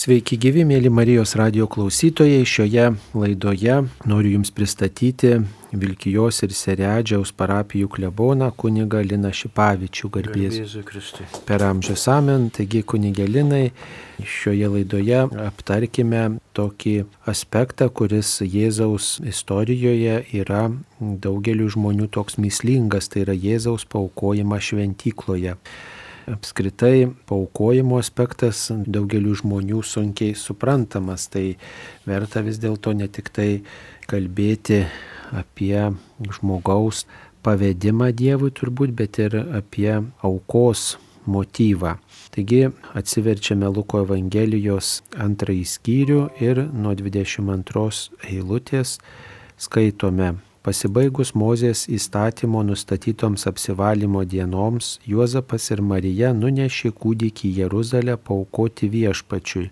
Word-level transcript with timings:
Sveiki 0.00 0.38
gyvi, 0.40 0.62
mėly 0.64 0.88
Marijos 0.88 1.34
radio 1.36 1.66
klausytojai. 1.68 2.46
Šioje 2.48 2.86
laidoje 3.12 3.74
noriu 4.08 4.30
Jums 4.38 4.48
pristatyti 4.56 5.34
Vilkijos 5.76 6.38
ir 6.46 6.54
Seredžiaus 6.56 7.34
parapijų 7.36 7.90
kleboną 7.98 8.48
kuniga 8.56 9.02
Lina 9.04 9.28
Šipavičių 9.36 10.10
garbės. 10.14 10.56
Per 11.44 11.66
amžius 11.66 12.06
amen, 12.08 12.48
taigi 12.48 12.80
kunigė 12.80 13.28
Linai, 13.28 13.74
šioje 14.24 14.72
laidoje 14.78 15.20
aptarkime 15.44 16.24
tokį 16.56 16.96
aspektą, 17.28 17.92
kuris 17.92 18.38
Jėzaus 18.40 19.18
istorijoje 19.20 20.22
yra 20.40 20.70
daugeliu 20.96 21.68
žmonių 21.76 22.08
toks 22.08 22.40
mislingas, 22.40 23.12
tai 23.12 23.26
yra 23.28 23.36
Jėzaus 23.36 23.84
paukojimas 23.84 24.72
šventykloje 24.72 25.58
apskritai 26.34 27.10
paukojimo 27.28 27.98
aspektas 28.00 28.68
daugeliu 28.86 29.34
žmonių 29.38 29.82
sunkiai 29.86 30.36
suprantamas, 30.38 31.28
tai 31.32 31.56
verta 32.08 32.44
vis 32.46 32.60
dėlto 32.62 32.94
ne 32.96 33.08
tik 33.08 33.32
tai 33.34 33.50
kalbėti 34.10 34.84
apie 35.36 35.90
žmogaus 36.38 37.04
pavedimą 37.46 38.10
Dievui 38.16 38.50
turbūt, 38.54 38.92
bet 38.96 39.20
ir 39.22 39.36
apie 39.60 39.92
aukos 40.26 40.98
motyvą. 41.30 41.96
Taigi 42.34 42.68
atsiverčiame 42.96 43.70
Luko 43.70 44.04
Evangelijos 44.04 45.00
antrąjį 45.20 45.66
skyrių 45.74 46.20
ir 46.42 46.62
nuo 46.72 46.94
22 46.98 47.88
eilutės 48.30 48.98
skaitome 49.60 50.34
Pasibaigus 50.60 51.30
Mozės 51.32 51.86
įstatymo 51.88 52.60
nustatytoms 52.68 53.46
apsivalymo 53.48 54.26
dienoms, 54.28 54.98
Juozapas 55.08 55.70
ir 55.72 55.80
Marija 55.80 56.34
nunešė 56.36 56.90
kūdikį 57.00 57.46
į 57.48 57.52
Jeruzalę 57.62 58.18
paukoti 58.20 58.90
viešpačiui, 58.92 59.70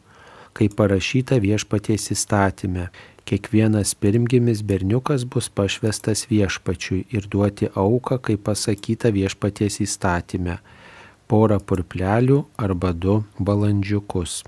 kaip 0.56 0.77
parašyta 0.78 1.37
viešpaties 1.45 2.09
įstatymė. 2.14 2.87
Kiekvienas 3.28 3.92
pirmgimis 4.00 4.62
berniukas 4.64 5.27
bus 5.28 5.50
pašvestas 5.53 6.25
viešpačiui 6.30 7.02
ir 7.12 7.27
duoti 7.28 7.69
auką, 7.69 8.17
kaip 8.25 8.47
pasakyta 8.47 9.12
viešpaties 9.12 9.83
įstatymė- 9.84 10.56
porą 11.28 11.58
purplelių 11.61 12.39
arba 12.56 12.95
du 12.95 13.25
balandžiukus. 13.39 14.41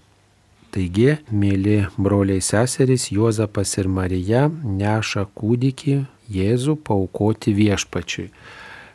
Taigi, 0.72 1.18
mėly 1.30 1.90
broliai 1.98 2.40
seserys, 2.40 3.10
Juozapas 3.12 3.76
ir 3.76 3.88
Marija 3.88 4.48
neša 4.48 5.26
kūdikį 5.36 5.98
Jėzų 6.30 6.76
paukoti 6.86 7.54
viešpačiui. 7.56 8.30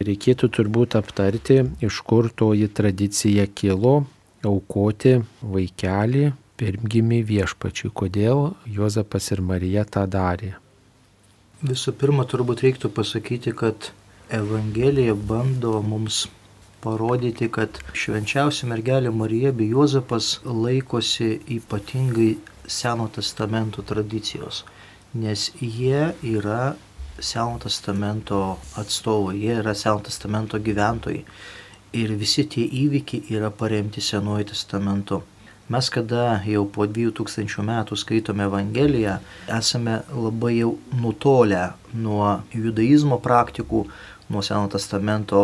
Reikėtų 0.06 0.50
turbūt 0.58 0.98
aptarti, 1.00 1.62
iš 1.84 2.02
kur 2.08 2.28
toji 2.32 2.68
tradicija 2.68 3.48
kilo 3.48 4.04
aukoti 4.46 5.18
vaikelį 5.42 6.32
pirmgimį 6.60 7.22
viešpačiui, 7.28 7.92
kodėl 7.92 8.54
Juozapas 8.72 9.32
ir 9.36 9.42
Marija 9.44 9.84
tą 9.88 10.06
darė. 10.08 10.56
Visų 11.66 11.96
pirma, 12.00 12.26
turbūt 12.28 12.64
reiktų 12.66 12.92
pasakyti, 12.96 13.56
kad 13.56 13.92
Evangelija 14.34 15.16
bando 15.16 15.80
mums 15.86 16.26
parodyti, 16.84 17.50
kad 17.50 17.80
švenčiausia 17.98 18.70
mergelė 18.70 19.12
Marija 19.14 19.52
bei 19.56 19.72
Juozapas 19.72 20.40
laikosi 20.46 21.40
ypatingai 21.58 22.36
Seno 22.66 23.06
testamento 23.14 23.84
tradicijos, 23.86 24.64
nes 25.14 25.52
jie 25.62 26.16
yra 26.26 26.74
Seno 27.20 27.60
testamento 27.64 28.58
atstovai, 28.76 29.38
jie 29.40 29.60
yra 29.62 29.74
Seno 29.74 30.02
testamento 30.04 30.60
gyventojai. 30.60 31.24
Ir 31.96 32.12
visi 32.20 32.44
tie 32.52 32.66
įvykiai 32.68 33.32
yra 33.38 33.52
paremti 33.56 34.02
Senuoju 34.04 34.50
testamentu. 34.52 35.22
Mes 35.72 35.88
kada 35.90 36.42
jau 36.46 36.66
po 36.70 36.86
2000 36.86 37.64
metų 37.66 37.96
skaitome 37.98 38.46
Evangeliją, 38.46 39.16
esame 39.50 40.02
labai 40.14 40.60
jau 40.60 40.76
nutolę 40.94 41.72
nuo 41.94 42.36
judaizmo 42.54 43.18
praktikų, 43.24 43.86
nuo 44.30 44.44
Seno 44.46 44.68
testamento 44.70 45.40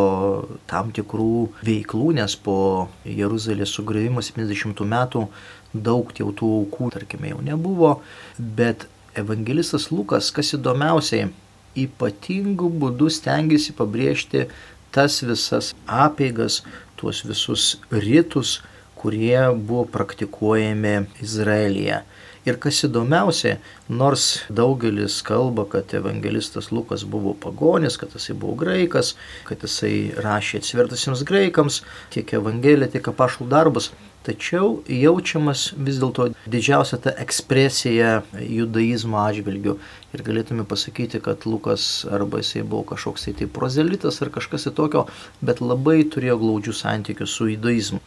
tam 0.69 0.91
tikrų 0.93 1.47
veiklų, 1.65 2.11
nes 2.19 2.35
po 2.35 2.89
Jeruzalės 3.05 3.73
sugriovimo 3.77 4.21
70 4.21 4.83
metų 4.93 5.27
daug 5.73 6.11
jau 6.19 6.29
tų 6.35 6.51
aukų, 6.59 6.91
tarkime, 6.97 7.31
jau 7.31 7.41
nebuvo, 7.45 7.95
bet 8.37 8.85
evangelistas 9.17 9.89
Lukas, 9.89 10.29
kas 10.35 10.53
įdomiausiai, 10.57 11.31
ypatingų 11.77 12.69
būdų 12.81 13.09
stengiasi 13.13 13.75
pabrėžti 13.77 14.47
tas 14.91 15.21
visas 15.23 15.71
apeigas, 15.87 16.61
tuos 16.99 17.23
visus 17.25 17.77
rytus, 17.91 18.59
kurie 18.99 19.39
buvo 19.55 19.85
praktikuojami 19.89 21.07
Izraelyje. 21.23 22.01
Ir 22.41 22.57
kas 22.57 22.79
įdomiausia, 22.87 23.59
nors 23.85 24.23
daugelis 24.49 25.19
kalba, 25.25 25.67
kad 25.69 25.93
evangelistas 25.93 26.71
Lukas 26.73 27.03
buvo 27.05 27.35
pagonis, 27.37 27.99
kad 28.01 28.13
jisai 28.17 28.33
buvo 28.33 28.55
graikas, 28.57 29.13
kad 29.45 29.61
jisai 29.61 30.09
rašė 30.25 30.63
atsvertusiems 30.63 31.21
graikams 31.29 31.83
tiek 32.13 32.33
evangeliją, 32.39 32.89
tiek 32.95 33.11
apaštų 33.13 33.45
darbus, 33.51 33.91
tačiau 34.25 34.81
jaučiamas 34.89 35.71
vis 35.77 35.99
dėlto 36.01 36.29
didžiausia 36.51 36.99
ta 37.01 37.13
ekspresija 37.23 38.21
judaizmo 38.41 39.21
atžvilgių. 39.21 39.77
Ir 40.11 40.23
galėtume 40.27 40.65
pasakyti, 40.67 41.21
kad 41.23 41.47
Lukas 41.47 42.05
arba 42.11 42.41
jisai 42.41 42.65
buvo 42.67 42.83
kažkoks 42.91 43.27
tai, 43.27 43.33
tai 43.39 43.47
prozelitas 43.47 44.21
ar 44.21 44.31
kažkas 44.33 44.67
į 44.69 44.75
tokio, 44.77 45.05
bet 45.41 45.63
labai 45.63 46.01
turėjo 46.03 46.37
glaudžių 46.43 46.77
santykių 46.81 47.27
su 47.29 47.49
judaizmu. 47.53 48.01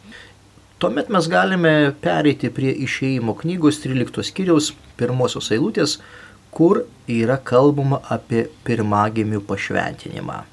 Tuomet 0.79 1.07
mes 1.09 1.27
galime 1.31 1.75
pereiti 2.03 2.51
prie 2.51 2.73
išėjimo 2.85 3.35
knygos 3.39 3.79
13 3.83 4.27
skyriaus 4.27 4.73
pirmosios 4.99 5.47
eilutės, 5.55 5.99
kur 6.55 6.83
yra 7.11 7.39
kalbama 7.39 8.01
apie 8.11 8.45
pirmagimių 8.67 9.41
pašventinimą. 9.47 10.43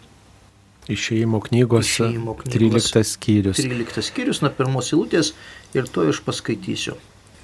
Išėjimo 0.93 1.41
knygos, 1.47 1.89
Išėjimo 1.89 2.37
knygos 2.43 2.91
13 2.93 3.09
skyrius. 3.15 3.61
13 3.63 4.09
skyrius 4.09 4.43
nuo 4.45 4.51
pirmos 4.57 4.93
eilutės 4.93 5.33
ir 5.77 5.89
to 5.89 6.05
aš 6.11 6.21
paskaitysiu. 6.27 6.99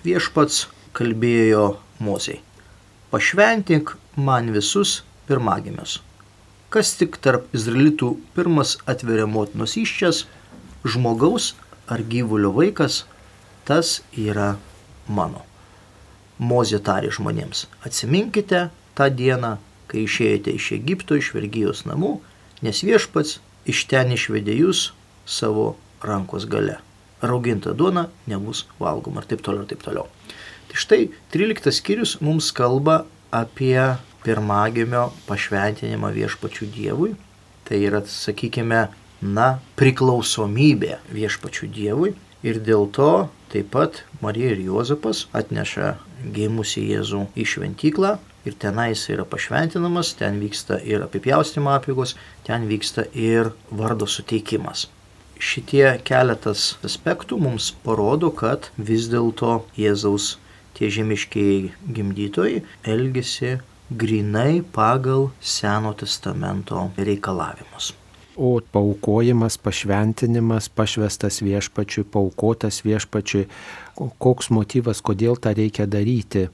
Viešpats 0.04 0.66
kalbėjo 0.96 1.78
Mozei. 2.04 2.40
Pašventink 3.12 3.94
man 4.16 4.52
visus 4.52 5.02
pirmagimius. 5.28 5.98
Kas 6.68 6.92
tik 7.00 7.16
tarp 7.24 7.46
izraelitų 7.56 8.10
pirmas 8.36 8.76
atveria 8.92 9.24
motinos 9.24 9.78
iščias, 9.80 10.26
žmogaus 10.84 11.54
ar 11.88 12.02
gyvulio 12.04 12.50
vaikas, 12.52 13.06
tas 13.64 14.02
yra 14.12 14.56
mano. 15.08 15.44
Mozė 16.38 16.82
tarė 16.84 17.08
žmonėms, 17.14 17.64
atsiminkite 17.88 18.68
tą 18.98 19.08
dieną, 19.10 19.56
kai 19.88 20.04
išėjote 20.04 20.52
iš 20.54 20.68
Egipto, 20.76 21.16
iš 21.16 21.32
vergyjos 21.34 21.86
namų, 21.88 22.18
nes 22.62 22.82
viešpats 22.84 23.38
iš 23.68 23.84
ten 23.90 24.12
išvedė 24.14 24.56
jūs 24.58 24.90
savo 25.28 25.76
rankos 26.02 26.46
gale. 26.50 26.78
Rauginta 27.22 27.74
duona 27.74 28.06
nebus 28.30 28.64
valgoma 28.78 29.22
ir 29.22 29.30
taip 29.32 29.42
toliau 29.44 29.64
ir 29.64 29.72
taip 29.72 29.82
toliau. 29.84 30.06
Tai 30.68 30.76
štai 30.78 31.08
13 31.34 31.72
skyrius 31.74 32.18
mums 32.20 32.52
kalba 32.54 33.02
apie 33.34 33.80
pirmagimio 34.24 35.08
pašventinimą 35.28 36.12
viešpačių 36.14 36.68
Dievui. 36.74 37.14
Tai 37.68 37.78
yra, 37.84 38.00
sakykime, 38.08 38.86
na, 39.20 39.48
priklausomybė 39.76 40.98
viešpačių 41.12 41.68
Dievui 41.74 42.14
ir 42.46 42.60
dėl 42.64 42.86
to 42.94 43.28
taip 43.52 43.72
pat 43.74 44.02
Marija 44.22 44.54
ir 44.54 44.62
Juozapas 44.68 45.26
atneša 45.36 45.96
gimusi 46.34 46.84
Jėzų 46.92 47.26
į 47.36 47.46
šventyklą 47.52 48.16
ir 48.48 48.56
tenai 48.64 48.90
jis 48.92 49.04
yra 49.14 49.26
pašventinamas, 49.28 50.14
ten 50.18 50.40
vyksta 50.42 50.80
ir 50.84 51.04
apipjaustimo 51.06 51.72
apygos, 51.74 52.16
ten 52.46 52.66
vyksta 52.70 53.06
ir 53.14 53.52
vardo 53.70 54.08
suteikimas. 54.08 54.86
Šitie 55.38 55.86
keletas 56.08 56.72
aspektų 56.86 57.38
mums 57.38 57.70
parodo, 57.84 58.32
kad 58.34 58.72
vis 58.90 59.06
dėlto 59.12 59.60
Jėzaus 59.78 60.32
tie 60.78 60.90
žemiškiai 60.94 61.70
gimdytojai 61.94 62.64
elgesi 62.96 63.54
grinai 64.02 64.64
pagal 64.74 65.30
Seno 65.40 65.94
testamento 66.02 66.88
reikalavimus 66.98 67.94
o 68.38 68.60
paukojimas, 68.72 69.58
pašventinimas, 69.58 70.68
pašvestas 70.68 71.40
viešpačiui, 71.42 72.04
paukotas 72.06 72.84
viešpačiui, 72.86 73.48
koks 74.22 74.52
motyvas, 74.54 75.02
kodėl 75.02 75.40
tą 75.42 75.56
reikia 75.58 75.88
daryti. 75.90 76.46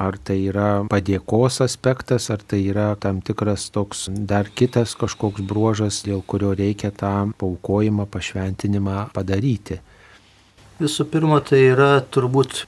Ar 0.00 0.16
tai 0.16 0.38
yra 0.48 0.86
padėkos 0.88 1.60
aspektas, 1.60 2.30
ar 2.32 2.40
tai 2.40 2.62
yra 2.70 2.94
tam 2.96 3.20
tikras 3.20 3.66
toks 3.74 4.06
dar 4.08 4.48
kitas 4.48 4.94
kažkoks 4.96 5.44
bruožas, 5.44 6.00
dėl 6.06 6.24
kurio 6.24 6.54
reikia 6.56 6.88
tą 6.88 7.12
paukojimą, 7.40 8.08
pašventinimą 8.08 9.10
padaryti. 9.12 9.82
Visų 10.80 11.04
pirma, 11.12 11.42
tai 11.44 11.66
yra 11.74 11.92
turbūt 12.00 12.64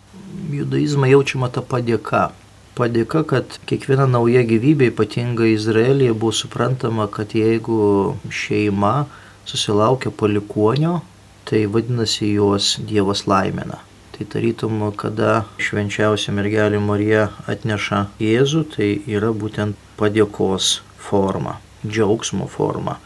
judaizmą 0.53 1.09
jaučiama 1.15 1.49
ta 1.49 1.65
padėka 1.65 2.29
padėka, 2.77 3.23
kad 3.29 3.59
kiekviena 3.69 4.07
nauja 4.09 4.43
gyvybė, 4.49 4.91
ypatingai 4.93 5.53
Izraelyje, 5.55 6.15
buvo 6.17 6.33
suprantama, 6.37 7.09
kad 7.13 7.35
jeigu 7.37 8.17
šeima 8.33 9.07
susilaukia 9.49 10.13
palikuonio, 10.17 11.01
tai 11.49 11.65
vadinasi 11.67 12.33
juos 12.37 12.77
Dievas 12.89 13.27
laimina. 13.29 13.81
Tai 14.23 14.29
tarytum, 14.39 14.83
kada 14.95 15.41
švenčiausia 15.59 16.31
mergelė 16.31 16.79
Marija 16.79 17.25
atneša 17.51 18.05
Jėzų, 18.23 18.61
tai 18.71 18.91
yra 19.11 19.33
būtent 19.35 19.75
padėkos 19.99 20.77
forma, 20.95 21.57
džiaugsmo 21.83 22.47
forma. 22.47 23.01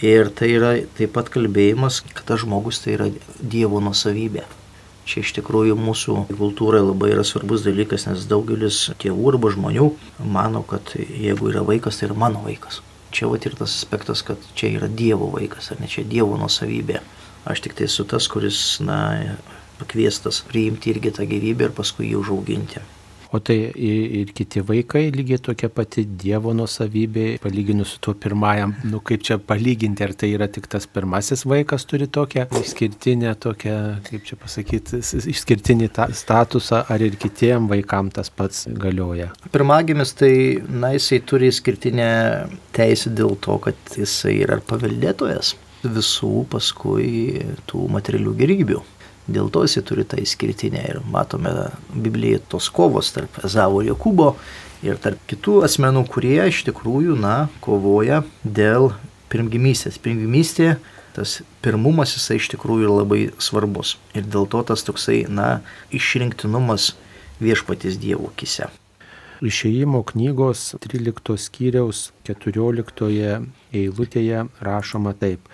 Ir 0.00 0.30
tai 0.32 0.48
yra 0.54 0.70
taip 0.96 1.12
pat 1.18 1.28
kalbėjimas, 1.34 1.98
kad 2.14 2.24
tas 2.30 2.46
žmogus 2.46 2.80
tai 2.80 2.94
yra 2.94 3.10
Dievo 3.42 3.82
nusavybė. 3.84 4.46
Čia 5.04 5.20
iš 5.20 5.34
tikrųjų 5.36 5.76
mūsų 5.76 6.16
kultūrai 6.30 6.80
labai 6.80 7.12
yra 7.12 7.26
svarbus 7.28 7.66
dalykas, 7.68 8.08
nes 8.08 8.24
daugelis 8.30 8.80
tėvų 9.04 9.34
arba 9.34 9.52
žmonių 9.52 9.90
mano, 10.32 10.64
kad 10.64 10.96
jeigu 10.96 11.52
yra 11.52 11.66
vaikas, 11.68 12.00
tai 12.00 12.08
yra 12.08 12.16
mano 12.24 12.46
vaikas. 12.46 12.80
Čia 13.12 13.28
va 13.28 13.36
ir 13.36 13.52
tas 13.52 13.76
aspektas, 13.76 14.24
kad 14.24 14.40
čia 14.56 14.72
yra 14.80 14.88
Dievo 14.88 15.28
vaikas, 15.36 15.74
ar 15.74 15.84
ne 15.84 15.92
čia 15.92 16.08
Dievo 16.08 16.40
nusavybė. 16.40 17.04
Aš 17.44 17.68
tik 17.68 17.76
tai 17.76 17.92
esu 17.92 18.08
tas, 18.08 18.32
kuris, 18.32 18.78
na, 18.80 19.36
pakviestas 19.80 20.44
priimti 20.50 20.94
irgi 20.94 21.14
tą 21.18 21.26
gyvybę 21.28 21.68
ir 21.70 21.76
paskui 21.80 22.12
jį 22.12 22.22
užauginti. 22.22 22.84
O 23.30 23.38
tai 23.44 23.56
ir 23.76 24.30
kiti 24.32 24.62
vaikai 24.64 25.10
lygiai 25.12 25.36
tokia 25.44 25.68
pati 25.68 26.06
Dievo 26.22 26.54
nusavybė, 26.56 27.26
palyginus 27.42 27.90
su 27.92 28.00
tuo 28.00 28.14
pirmajam, 28.16 28.72
nu 28.88 29.02
kaip 29.04 29.26
čia 29.28 29.36
palyginti, 29.50 30.06
ar 30.06 30.14
tai 30.16 30.30
yra 30.32 30.48
tik 30.48 30.64
tas 30.72 30.88
pirmasis 30.88 31.44
vaikas 31.44 31.84
turi 31.90 32.08
tokią 32.08 32.46
išskirtinę, 32.62 33.34
tokią, 33.44 33.76
kaip 34.08 34.24
čia 34.30 34.40
pasakyti, 34.40 35.02
išskirtinį 35.34 35.90
statusą, 36.16 36.80
ar 36.88 37.04
ir 37.04 37.20
kitiem 37.20 37.68
vaikam 37.68 38.08
tas 38.08 38.32
pats 38.32 38.64
galioja. 38.80 39.28
Pirmagimis 39.52 40.16
tai, 40.16 40.34
na, 40.64 40.94
jisai 40.96 41.20
turi 41.20 41.52
išskirtinę 41.52 42.10
teisę 42.72 43.12
dėl 43.12 43.36
to, 43.44 43.60
kad 43.68 43.98
jisai 44.00 44.38
yra 44.46 44.62
paveldėtojas 44.64 45.52
visų 45.84 46.46
paskui 46.50 47.42
tų 47.68 47.90
materialių 47.92 48.38
gerybių. 48.40 48.86
Dėl 49.28 49.50
to 49.52 49.64
jisai 49.66 49.82
turi 49.84 50.06
tą 50.08 50.16
išskirtinę 50.22 50.84
ir 50.88 51.02
matome 51.12 51.52
Biblijoje 51.92 52.40
tos 52.48 52.70
kovos 52.72 53.12
tarp 53.12 53.42
Ezavo 53.44 53.82
ir 53.82 53.92
Jokūbo 53.92 54.32
ir 54.86 54.96
tarp 55.02 55.20
kitų 55.28 55.60
asmenų, 55.66 56.06
kurie 56.08 56.38
iš 56.48 56.62
tikrųjų, 56.68 57.18
na, 57.20 57.48
kovoja 57.64 58.22
dėl 58.44 58.92
pirmgimystės. 59.28 59.98
Pirmgimystė, 60.00 60.76
tas 61.16 61.40
pirmumas 61.64 62.14
jisai 62.16 62.38
iš 62.40 62.48
tikrųjų 62.54 62.86
yra 62.86 62.98
labai 63.02 63.22
svarbus. 63.42 63.96
Ir 64.16 64.24
dėl 64.24 64.48
to 64.50 64.62
tas 64.70 64.86
toksai, 64.86 65.24
na, 65.28 65.60
išrinktinumas 65.92 66.94
viešpatys 67.42 67.98
Dievo 68.00 68.30
kise. 68.38 68.70
Išėjimo 69.44 70.00
knygos 70.08 70.72
13 70.82 71.36
skyriaus 71.38 72.08
14 72.26 73.44
eilutėje 73.76 74.46
rašoma 74.64 75.12
taip. 75.20 75.44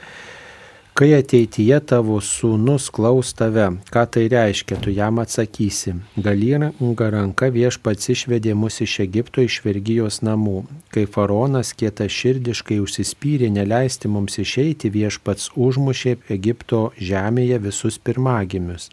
Kai 0.94 1.08
ateityje 1.10 1.80
tavo 1.90 2.20
sūnus 2.22 2.84
klaus 2.94 3.32
tave, 3.34 3.64
ką 3.90 4.02
tai 4.14 4.28
reiškia, 4.30 4.76
tu 4.78 4.92
jam 4.94 5.16
atsakysi. 5.18 5.96
Galinga 6.22 7.08
ranka 7.10 7.48
viešpats 7.56 8.12
išvedė 8.14 8.54
mus 8.54 8.78
iš 8.86 9.00
Egipto 9.02 9.42
iš 9.42 9.56
vergyjos 9.64 10.20
namų. 10.22 10.60
Kai 10.94 11.02
faraonas 11.16 11.74
kieta 11.74 12.06
širdiškai 12.06 12.78
užsispyrė 12.84 13.50
neleisti 13.56 14.06
mums 14.06 14.38
išeiti, 14.38 14.92
viešpats 14.94 15.50
užmušė 15.66 16.14
Egipto 16.38 16.84
žemėje 17.10 17.58
visus 17.66 17.98
pirmagimius. 17.98 18.92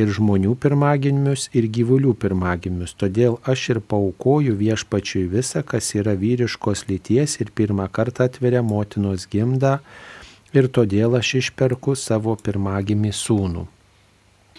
Ir 0.00 0.08
žmonių 0.16 0.56
pirmagimius, 0.64 1.50
ir 1.52 1.68
gyvulių 1.68 2.16
pirmagimius. 2.16 2.96
Todėl 2.96 3.36
aš 3.44 3.70
ir 3.76 3.84
paukoju 3.84 4.56
viešpačiui 4.56 5.28
visą, 5.36 5.60
kas 5.60 5.92
yra 6.00 6.16
vyriškos 6.16 6.88
lyties 6.88 7.42
ir 7.44 7.52
pirmą 7.52 7.92
kartą 7.92 8.24
atveria 8.32 8.64
motinos 8.64 9.28
gimdą 9.28 9.82
ir 10.56 10.68
todėl 10.72 11.16
aš 11.18 11.36
išperku 11.42 11.94
savo 11.98 12.36
pirmagimį 12.36 13.12
sūnų. 13.14 13.66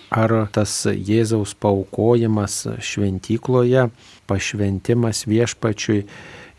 Ar 0.07 0.31
tas 0.55 0.85
Jėzaus 0.87 1.51
paukojimas 1.59 2.61
šventykloje, 2.79 3.89
pašventimas 4.29 5.25
viešpačiui 5.27 6.05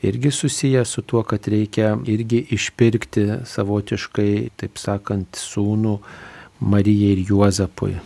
irgi 0.05 0.31
susijęs 0.31 0.93
su 0.93 1.03
tuo, 1.03 1.23
kad 1.25 1.49
reikia 1.49 1.95
irgi 2.05 2.43
išpirkti 2.55 3.25
savotiškai, 3.49 4.51
taip 4.61 4.77
sakant, 4.79 5.41
sūnų 5.41 5.97
Marijai 6.61 7.15
ir 7.15 7.25
Juozapui. 7.31 7.97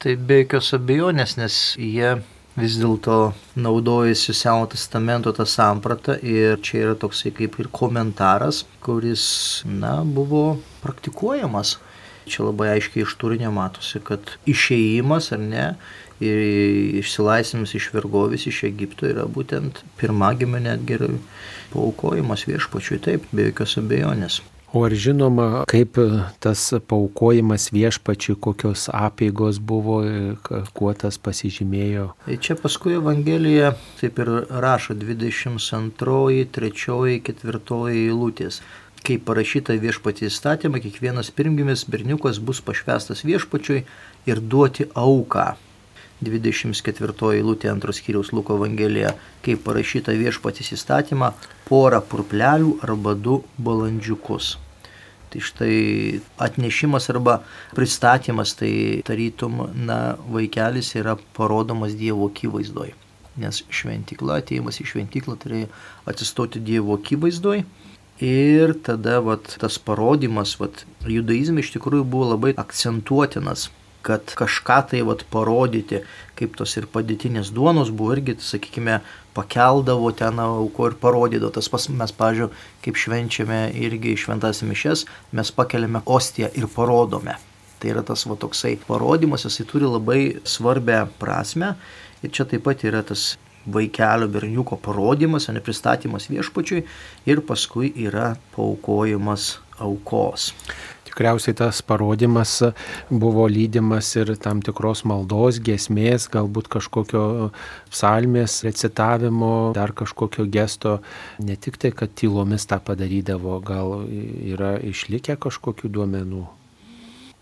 Tai 0.00 0.14
be 0.16 0.40
jokios 0.42 0.72
abejonės, 0.74 1.36
nes 1.36 1.56
jie 1.76 2.14
vis 2.58 2.76
dėlto 2.80 3.32
naudojasi 3.60 4.34
Seno 4.34 4.66
testamento 4.70 5.32
tą 5.36 5.46
sampratą 5.46 6.16
ir 6.22 6.58
čia 6.64 6.84
yra 6.84 6.96
toksai 6.98 7.32
kaip 7.36 7.58
ir 7.62 7.70
komentaras, 7.72 8.64
kuris, 8.84 9.62
na, 9.64 10.00
buvo 10.04 10.58
praktikuojamas. 10.82 11.78
Čia 12.30 12.44
labai 12.46 12.74
aiškiai 12.76 13.06
iš 13.06 13.16
turinio 13.18 13.50
matosi, 13.54 13.98
kad 14.04 14.36
išėjimas 14.50 15.32
ar 15.34 15.40
ne 15.42 15.66
ir 16.22 16.42
išsilaisvinimas 17.00 17.74
iš 17.78 17.88
vergovės 17.94 18.46
iš 18.50 18.64
Egipto 18.68 19.08
yra 19.08 19.24
būtent 19.24 19.80
pirmagimio 19.98 20.60
netgi 20.62 21.00
paukojimas 21.72 22.44
viešpačiui, 22.50 23.00
taip, 23.02 23.26
be 23.32 23.48
jokios 23.48 23.78
abejonės. 23.80 24.40
O 24.72 24.84
ar 24.86 24.94
žinoma, 24.94 25.64
kaip 25.66 25.96
tas 26.38 26.60
paukojimas 26.86 27.72
viešpačiui, 27.74 28.36
kokios 28.38 28.84
apėgos 28.94 29.58
buvo, 29.58 29.96
kuo 30.78 30.92
tas 30.94 31.18
pasižymėjo? 31.18 32.04
Tai 32.26 32.36
čia 32.38 32.54
paskui 32.60 32.94
Evangelija 32.94 33.72
taip 33.98 34.20
ir 34.22 34.30
rašo 34.62 34.94
22, 34.94 36.44
3, 36.54 36.70
4 37.26 37.80
eilutės. 37.96 38.60
Kaip 39.00 39.24
parašyta 39.26 39.74
viešpatį 39.80 40.28
įstatymą, 40.28 40.78
kiekvienas 40.84 41.32
pirmgimis 41.34 41.86
berniukas 41.90 42.38
bus 42.38 42.60
pašvestas 42.62 43.24
viešpačiui 43.26 43.82
ir 44.28 44.44
duoti 44.54 44.86
auką 44.94 45.48
24 46.20 47.32
eilutė 47.38 47.70
antros 47.72 48.00
skyriaus 48.00 48.32
Luko 48.36 48.58
Evangelija, 48.58 49.14
kaip 49.44 49.62
parašyta 49.64 50.12
viešpatys 50.18 50.74
įstatymą, 50.76 51.32
porą 51.68 52.02
purplelių 52.04 52.76
arba 52.84 53.14
du 53.16 53.40
balandžiukus. 53.56 54.56
Tai 55.30 55.40
štai 55.46 56.20
atnešimas 56.42 57.06
arba 57.12 57.38
pristatymas, 57.76 58.52
tai 58.58 58.72
tarytum, 59.06 59.62
na, 59.78 60.18
vaikelis 60.28 60.92
yra 60.98 61.14
parodomas 61.36 61.94
Dievo 61.96 62.28
akivaizdoj. 62.28 62.92
Nes 63.40 63.62
šventykla, 63.70 64.40
ateimas 64.42 64.80
į 64.82 64.88
šventyklą, 64.90 65.38
tai 65.40 65.64
atsistoti 66.10 66.60
Dievo 66.60 66.98
akivaizdoj. 66.98 67.62
Ir 68.20 68.74
tada 68.84 69.22
vat, 69.24 69.54
tas 69.62 69.78
parodimas, 69.80 70.58
vat, 70.60 70.82
judaizme 71.08 71.62
iš 71.62 71.70
tikrųjų 71.78 72.04
buvo 72.04 72.34
labai 72.34 72.52
akcentuotinas 72.60 73.70
kad 74.06 74.32
kažką 74.36 74.78
tai 74.90 75.02
vat 75.06 75.24
parodyti, 75.32 76.02
kaip 76.38 76.56
tos 76.56 76.76
ir 76.80 76.88
padėtinės 76.90 77.52
duonos 77.54 77.92
buvo 77.92 78.14
irgi, 78.16 78.36
sakykime, 78.40 79.00
pakeldavo 79.36 80.10
ten 80.16 80.40
auko 80.42 80.88
ir 80.90 80.96
parodydavo. 81.00 81.52
Tas 81.54 81.68
pas 81.72 81.86
mes, 81.92 82.14
pažiūrėjau, 82.16 82.50
kaip 82.84 82.98
švenčiame 83.00 83.60
irgi 83.78 84.16
šventas 84.20 84.64
mišes, 84.66 85.04
mes 85.36 85.52
pakeliame 85.54 86.02
ostiją 86.06 86.50
ir 86.56 86.68
parodome. 86.72 87.36
Tai 87.80 87.92
yra 87.94 88.02
tas 88.04 88.26
va 88.28 88.36
toksai 88.36 88.74
parodimas, 88.86 89.46
jisai 89.48 89.68
turi 89.68 89.88
labai 89.88 90.20
svarbę 90.44 91.06
prasme. 91.20 91.74
Ir 92.20 92.32
čia 92.36 92.44
taip 92.48 92.66
pat 92.66 92.84
yra 92.84 93.00
tas 93.06 93.34
vaikelio 93.66 94.28
berniuko 94.28 94.76
parodimas, 94.80 95.48
o 95.48 95.52
ne 95.52 95.62
pristatymas 95.64 96.28
viešpačiui 96.32 96.84
ir 97.28 97.42
paskui 97.48 97.92
yra 98.04 98.34
paukojimas 98.56 99.58
aukos. 99.80 100.52
Tikriausiai 101.10 101.56
tas 101.58 101.80
parodimas 101.82 102.52
buvo 103.10 103.48
lydimas 103.50 104.12
ir 104.20 104.30
tam 104.38 104.60
tikros 104.62 105.02
maldos, 105.08 105.58
gesmės, 105.66 106.28
galbūt 106.30 106.70
kažkokio 106.70 107.24
psalmės 107.90 108.60
recitavimo, 108.62 109.72
dar 109.74 109.90
kažkokio 109.96 110.46
gesto. 110.46 111.00
Ne 111.42 111.58
tik 111.58 111.80
tai, 111.82 111.90
kad 111.90 112.14
tylomis 112.14 112.68
tą 112.70 112.78
padarydavo, 112.86 113.58
gal 113.66 114.04
yra 114.06 114.76
išlikę 114.78 115.34
kažkokių 115.42 115.90
duomenų. 115.98 116.46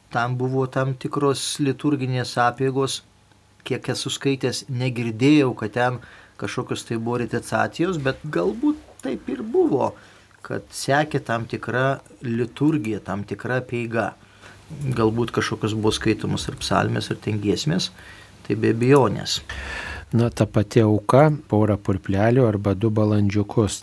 Tam 0.08 0.38
buvo 0.40 0.64
tam 0.72 0.94
tikros 0.96 1.58
liturginės 1.60 2.38
apėgos, 2.40 3.02
kiek 3.68 3.92
esu 3.92 4.08
skaitęs, 4.08 4.64
negirdėjau, 4.72 5.52
kad 5.60 5.76
ten 5.76 5.98
kažkokios 6.40 6.88
tai 6.88 6.96
buvo 6.96 7.20
recitacijos, 7.20 8.00
bet 8.00 8.22
galbūt 8.24 8.80
taip 9.04 9.28
ir 9.28 9.44
buvo 9.44 9.92
kad 10.48 10.64
sekė 10.72 11.20
tam 11.24 11.44
tikra 11.48 11.98
liturgija, 12.24 13.02
tam 13.04 13.24
tikra 13.28 13.60
peiga. 13.68 14.14
Galbūt 14.68 15.32
kažkokios 15.36 15.74
buvo 15.76 15.92
skaitomas 15.96 16.48
ir 16.48 16.56
psalmės, 16.60 17.10
ir 17.12 17.20
tengiesmės, 17.24 17.90
tai 18.46 18.56
be 18.60 18.72
abejonės. 18.74 19.40
Na, 20.12 20.30
ta 20.32 20.46
pati 20.48 20.80
auka, 20.80 21.28
porą 21.48 21.76
purplelių 21.80 22.46
arba 22.48 22.72
du 22.76 22.88
balandžiukus. 22.92 23.82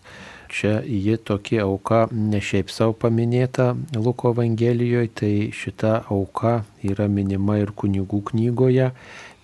Čia 0.55 0.79
ji 0.85 1.17
tokia 1.17 1.65
auka 1.65 2.05
ne 2.13 2.39
šiaip 2.41 2.69
savo 2.73 2.93
paminėta 2.97 3.73
Luko 3.97 4.31
Evangelijoje, 4.33 5.09
tai 5.21 5.31
šita 5.53 6.05
auka 6.13 6.59
yra 6.85 7.09
minima 7.09 7.57
ir 7.61 7.73
kunigų 7.73 8.21
knygoje, 8.29 8.91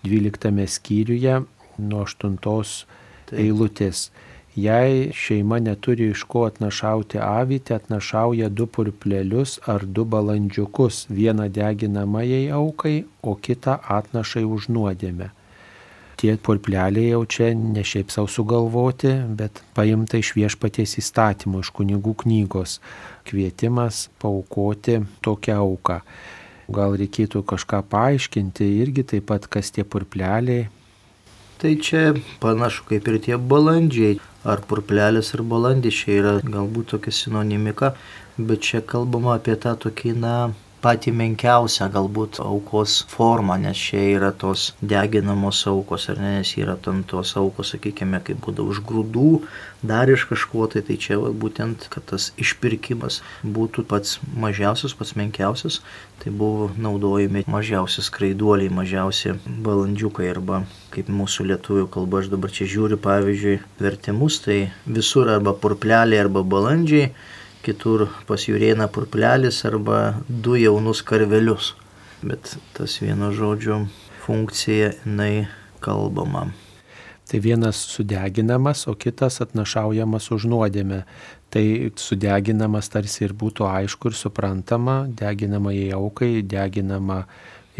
12 0.05 0.67
skyriuje 0.77 1.41
nuo 1.81 2.05
8 2.05 2.37
eilutės. 3.37 4.09
Jei 4.55 5.11
šeima 5.15 5.59
neturi 5.59 6.09
iš 6.11 6.23
ko 6.27 6.43
atnašauti 6.43 7.17
avytę, 7.23 7.75
atnašauja 7.75 8.49
du 8.49 8.65
purplelius 8.67 9.59
ar 9.65 9.85
du 9.85 10.03
balandžiukus, 10.03 11.05
vieną 11.09 11.47
deginamajai 11.47 12.49
aukai, 12.51 13.05
o 13.23 13.35
kitą 13.35 13.77
atnašai 13.87 14.43
už 14.43 14.67
nuodėmę. 14.67 15.29
Tie 16.19 16.35
purpleliai 16.37 17.13
jau 17.13 17.21
čia 17.25 17.53
ne 17.55 17.81
šiaip 17.81 18.11
savo 18.11 18.27
sugalvoti, 18.27 19.13
bet 19.39 19.63
paimta 19.73 20.19
iš 20.19 20.33
viešpaties 20.35 20.97
įstatymų, 20.99 21.63
iš 21.63 21.71
kunigų 21.71 22.13
knygos. 22.25 22.81
Kvietimas 23.25 24.09
paukoti 24.19 24.99
tokią 25.23 25.55
auką. 25.63 26.01
Gal 26.71 26.97
reikėtų 26.99 27.45
kažką 27.47 27.79
paaiškinti 27.87 28.67
irgi 28.83 29.07
taip 29.15 29.31
pat, 29.31 29.47
kas 29.47 29.71
tie 29.71 29.87
purpleliai. 29.87 30.67
Tai 31.61 31.71
čia 31.77 32.03
panašu 32.43 32.85
kaip 32.89 33.07
ir 33.07 33.17
tie 33.21 33.37
balandžiai 33.37 34.19
ar 34.43 34.61
purplelis 34.67 35.33
ar 35.35 35.43
balandis. 35.53 36.01
Čia 36.03 36.17
yra 36.21 36.33
galbūt 36.41 36.93
tokia 36.95 37.13
sinonimika, 37.13 37.93
bet 38.37 38.67
čia 38.67 38.81
kalbama 38.81 39.37
apie 39.37 39.55
tą 39.55 39.75
tokį, 39.85 40.15
na, 40.23 40.35
patį 40.81 41.11
menkiausią 41.13 41.87
galbūt 41.93 42.39
aukos 42.41 43.01
formą, 43.11 43.57
nes 43.61 43.77
čia 43.77 44.01
yra 44.15 44.31
tos 44.33 44.71
deginamos 44.81 45.59
aukos, 45.69 46.07
ar 46.09 46.21
ne, 46.21 46.31
nes 46.39 46.53
yra 46.57 46.75
tam 46.81 47.03
tos 47.07 47.35
aukos, 47.37 47.73
sakykime, 47.75 48.21
kaip 48.25 48.41
būdavo 48.45 48.73
iš 48.73 48.81
grūdų, 48.89 49.27
dar 49.85 50.09
iš 50.09 50.25
kažkuo, 50.29 50.65
tai 50.73 50.81
tai 50.87 50.97
čia 51.01 51.19
va, 51.21 51.29
būtent, 51.43 51.85
kad 51.93 52.05
tas 52.11 52.31
išpirkimas 52.41 53.21
būtų 53.45 53.85
pats 53.89 54.17
mažiausias, 54.33 54.95
pats 54.97 55.13
menkiausias, 55.19 55.81
tai 56.23 56.33
buvo 56.33 56.71
naudojami 56.77 57.45
mažiausi 57.49 58.05
skraiduoliai, 58.05 58.73
mažiausi 58.73 59.35
balandžiukai 59.45 60.29
arba 60.33 60.63
kaip 60.93 61.11
mūsų 61.13 61.51
lietuvių 61.53 61.85
kalba, 61.93 62.23
aš 62.23 62.31
dabar 62.33 62.53
čia 62.53 62.69
žiūriu, 62.69 62.97
pavyzdžiui, 63.01 63.59
vertimus, 63.81 64.41
tai 64.45 64.63
visur 64.85 65.29
arba 65.29 65.53
purpleliai, 65.53 66.25
arba 66.25 66.43
balandžiai 66.43 67.13
kitur 67.65 68.07
pas 68.27 68.41
jūrieną 68.47 68.87
purplelis 68.93 69.61
arba 69.69 70.01
du 70.27 70.57
jaunus 70.59 71.03
karvelius. 71.05 71.75
Bet 72.21 72.55
tas 72.77 72.99
vieno 73.01 73.31
žodžio 73.33 73.85
funkcija 74.25 74.91
jinai 75.03 75.47
kalbama. 75.81 76.51
Tai 77.31 77.39
vienas 77.39 77.79
sudeginamas, 77.87 78.83
o 78.91 78.93
kitas 78.99 79.39
atnašaujamas 79.41 80.25
už 80.35 80.49
nuodėmę. 80.51 81.05
Tai 81.51 81.63
sudeginamas 81.95 82.91
tarsi 82.91 83.23
ir 83.23 83.33
būtų 83.33 83.67
aišku 83.69 84.11
ir 84.11 84.17
suprantama, 84.19 85.05
deginama 85.07 85.71
į 85.71 85.93
aukai, 85.95 86.41
deginama 86.43 87.23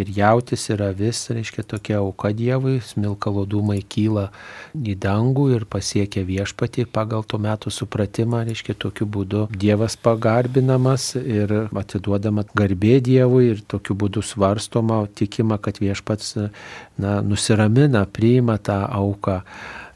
ir 0.02 0.12
jautis, 0.16 0.68
ir 0.74 0.82
avis, 0.86 1.24
reiškia 1.32 1.64
tokia 1.68 2.00
auka 2.02 2.32
Dievui, 2.36 2.80
smilkalo 2.86 3.46
dūmai 3.50 3.80
kyla 3.82 4.28
į 4.76 4.96
dangų 5.02 5.48
ir 5.56 5.66
pasiekia 5.70 6.24
viešpatį 6.28 6.88
pagal 6.94 7.26
to 7.28 7.40
metų 7.42 7.74
supratimą, 7.74 8.44
reiškia 8.48 8.76
tokiu 8.82 9.08
būdu 9.08 9.48
Dievas 9.54 9.98
pagarbinamas 10.00 11.14
ir 11.22 11.54
atiduodama 11.70 12.46
garbė 12.58 13.00
Dievui 13.04 13.52
ir 13.52 13.62
tokiu 13.68 13.98
būdu 13.98 14.24
svarstoma, 14.26 15.04
tikima, 15.16 15.60
kad 15.62 15.82
viešpats 15.82 16.36
na, 16.98 17.20
nusiramina, 17.22 18.06
priima 18.06 18.58
tą 18.58 18.84
auką. 18.88 19.42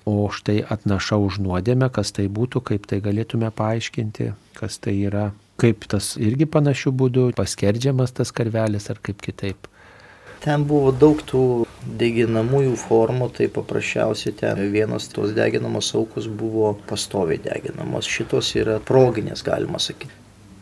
O 0.05 0.27
štai 0.29 0.59
atnaša 0.69 1.17
už 1.17 1.39
nuodėmę, 1.41 1.89
kas 1.89 2.11
tai 2.13 2.27
būtų, 2.29 2.61
kaip 2.61 2.83
tai 2.85 2.99
galėtume 3.01 3.49
paaiškinti, 3.49 4.27
kas 4.53 4.77
tai 4.77 4.93
yra, 5.07 5.31
kaip 5.57 5.87
tas 5.89 6.13
irgi 6.21 6.45
panašių 6.45 6.93
būdų 6.99 7.23
paskerdžiamas 7.39 8.13
tas 8.13 8.29
karvelis 8.35 8.91
ar 8.93 9.01
kaip 9.01 9.23
kitaip. 9.25 9.65
Ten 10.45 10.61
buvo 10.69 10.91
daug 10.93 11.23
tų 11.25 11.39
deginamųjų 11.97 12.75
formų, 12.77 13.31
tai 13.33 13.47
paprasčiausiai 13.53 14.35
ten 14.37 14.59
vienos 14.73 15.07
tos 15.09 15.31
deginamos 15.33 15.89
aukos 15.97 16.27
buvo 16.29 16.75
pastoviai 16.89 17.41
deginamos, 17.41 18.05
šitos 18.05 18.51
yra 18.61 18.75
proginės, 18.77 19.41
galima 19.45 19.81
sakyti. 19.81 20.13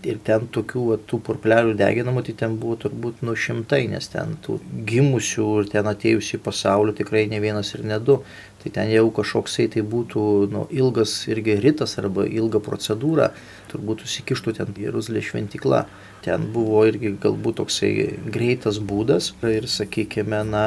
Ir 0.08 0.18
ten 0.24 0.50
tokių 0.52 0.86
va, 0.88 0.96
tų 1.08 1.20
purplelių 1.28 1.76
deginamų, 1.80 2.26
tai 2.28 2.36
ten 2.40 2.56
buvo 2.60 2.76
turbūt 2.80 3.22
nu 3.28 3.36
šimtai, 3.40 3.86
nes 3.92 4.08
ten 4.12 4.38
tų 4.44 4.58
gimusių 4.88 5.46
ir 5.62 5.70
ten 5.72 5.88
atėjusių 5.92 6.40
į 6.40 6.42
pasaulį 6.48 6.96
tikrai 6.98 7.26
ne 7.32 7.40
vienas 7.44 7.72
ir 7.76 7.84
ne 7.88 8.00
du. 8.04 8.18
Tai 8.64 8.72
ten 8.76 8.92
jau 8.92 9.10
kažkoksai 9.16 9.70
tai 9.72 9.84
būtų 9.84 10.26
nu, 10.52 10.66
ilgas 10.72 11.18
irgi 11.32 11.56
rytas 11.60 11.98
arba 12.00 12.24
ilga 12.28 12.64
procedūra, 12.64 13.34
turbūt 13.74 14.06
užsikištų 14.06 14.58
ten 14.62 14.74
Jeruzalės 14.80 15.32
šventikla 15.34 15.84
ten 16.24 16.48
buvo 16.56 16.86
irgi 16.88 17.14
galbūt 17.22 17.60
toksai 17.60 17.94
greitas 18.34 18.80
būdas. 18.80 19.34
Ir 19.48 19.68
sakykime, 19.70 20.42
na, 20.48 20.66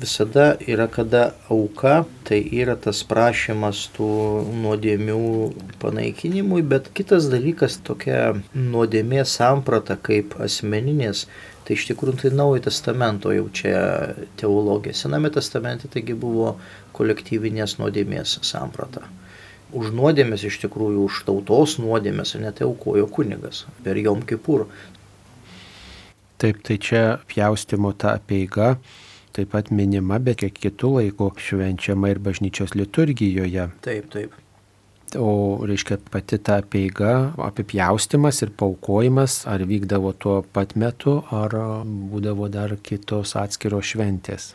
visada 0.00 0.56
yra 0.66 0.88
kada 0.90 1.22
auka, 1.52 2.02
tai 2.28 2.40
yra 2.62 2.76
tas 2.80 3.02
prašymas 3.06 3.84
tų 3.96 4.10
nuodėmių 4.62 5.22
panaikinimui, 5.82 6.62
bet 6.66 6.90
kitas 6.96 7.28
dalykas 7.32 7.80
tokia 7.86 8.34
nuodėmė 8.54 9.24
samprata 9.28 9.98
kaip 10.08 10.36
asmeninės, 10.42 11.26
tai 11.66 11.78
iš 11.78 11.88
tikrųjų 11.90 12.22
tai 12.24 12.34
naujo 12.34 12.64
testamento 12.68 13.34
jau 13.34 13.48
čia 13.54 13.82
teologija. 14.40 14.96
Sename 15.04 15.30
testamente 15.34 15.90
taigi 15.92 16.18
buvo 16.18 16.56
kolektyvinės 16.96 17.78
nuodėmės 17.82 18.40
samprata 18.46 19.06
už 19.72 19.92
nuodėmės 19.96 20.46
iš 20.48 20.60
tikrųjų, 20.66 21.06
už 21.08 21.22
tautos 21.28 21.78
nuodėmės, 21.82 22.36
net 22.40 22.60
tai 22.60 22.68
aukojo 22.68 23.08
kunigas 23.10 23.64
per 23.84 24.00
Jom 24.00 24.24
Kipur. 24.26 24.66
Taip, 26.42 26.60
tai 26.66 26.76
čia 26.82 27.02
pjaustimo 27.30 27.92
ta 27.94 28.16
apieiga 28.18 28.76
taip 29.32 29.52
pat 29.52 29.72
minima, 29.72 30.18
bet 30.20 30.42
kiek 30.42 30.54
kitų 30.66 30.94
laikų 30.98 31.32
švenčiama 31.40 32.12
ir 32.12 32.20
bažnyčios 32.22 32.76
liturgijoje. 32.76 33.68
Taip, 33.84 34.08
taip. 34.12 34.38
O 35.18 35.60
reiškia 35.68 35.98
pati 36.12 36.38
ta 36.40 36.58
apieiga, 36.62 37.32
apipjaustimas 37.48 38.40
ir 38.44 38.52
paukojimas, 38.56 39.42
ar 39.48 39.64
vykdavo 39.68 40.14
tuo 40.16 40.38
pat 40.56 40.72
metu, 40.80 41.18
ar 41.28 41.56
būdavo 41.84 42.48
dar 42.52 42.78
kitos 42.80 43.36
atskiros 43.36 43.92
šventės. 43.92 44.52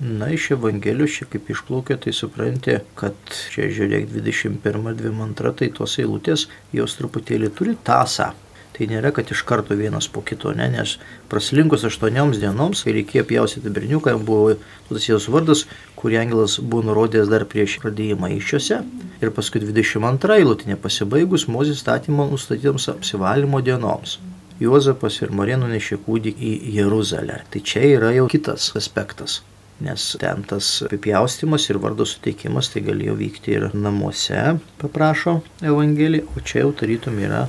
Na, 0.00 0.30
iš 0.32 0.50
Evangelijos 0.54 1.12
čia 1.18 1.26
kaip 1.28 1.50
išplaukia, 1.52 1.98
tai 2.00 2.14
supranti, 2.16 2.78
kad 2.96 3.16
čia 3.52 3.66
žiūrėk 3.68 4.06
21-22, 4.08 5.50
tai 5.58 5.66
tos 5.76 5.98
eilutės 6.00 6.46
jos 6.72 6.94
truputėlį 6.96 7.50
turi 7.52 7.74
tasą. 7.84 8.30
Tai 8.72 8.88
nėra, 8.88 9.10
kad 9.12 9.28
iš 9.28 9.42
karto 9.44 9.76
vienas 9.76 10.08
po 10.08 10.22
kito, 10.24 10.54
ne, 10.56 10.70
nes 10.72 10.94
praslinkus 11.28 11.84
aštuonioms 11.84 12.40
dienoms, 12.40 12.80
kai 12.86 12.94
reikėjo 12.96 13.26
pjausyti 13.28 13.74
berniuką, 13.76 14.16
buvo 14.24 14.54
tas 14.88 15.10
jos 15.10 15.28
vardas, 15.28 15.66
kurį 16.00 16.16
angelas 16.22 16.56
buvo 16.62 16.86
nurodęs 16.88 17.28
dar 17.28 17.44
prieš 17.44 17.76
pradėjimą 17.84 18.32
iššiose. 18.38 18.80
Ir 19.20 19.34
paskui 19.36 19.60
22 19.66 20.40
eilutė 20.40 20.72
nepasibaigus 20.72 21.44
Mozės 21.52 21.84
statymo 21.84 22.24
nustatytoms 22.32 22.88
apsivalymo 22.94 23.60
dienoms. 23.68 24.16
Juozapas 24.64 25.20
ir 25.20 25.36
Marija 25.36 25.60
nunešė 25.60 26.00
kūdikį 26.08 26.56
į 26.56 26.74
Jeruzalę. 26.80 27.42
Tai 27.52 27.66
čia 27.68 27.84
yra 27.98 28.16
jau 28.16 28.28
kitas 28.32 28.72
aspektas 28.80 29.42
nes 29.80 30.04
ten 30.20 30.44
tas 30.48 30.68
apipjaustimas 30.86 31.68
ir 31.70 31.80
vardo 31.82 32.06
suteikimas 32.08 32.70
tai 32.72 32.84
galėjo 32.86 33.16
vykti 33.20 33.56
ir 33.56 33.68
namuose, 33.74 34.58
paprašo 34.82 35.40
Evangelija, 35.64 36.26
o 36.36 36.44
čia 36.44 36.64
jau 36.64 36.74
tarytum 36.82 37.18
yra 37.22 37.46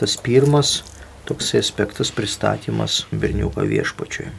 tas 0.00 0.16
pirmas 0.16 0.80
toksai 1.28 1.60
aspektas 1.64 2.10
pristatymas 2.12 3.04
berniuko 3.12 3.64
viešpačiui. 3.68 4.32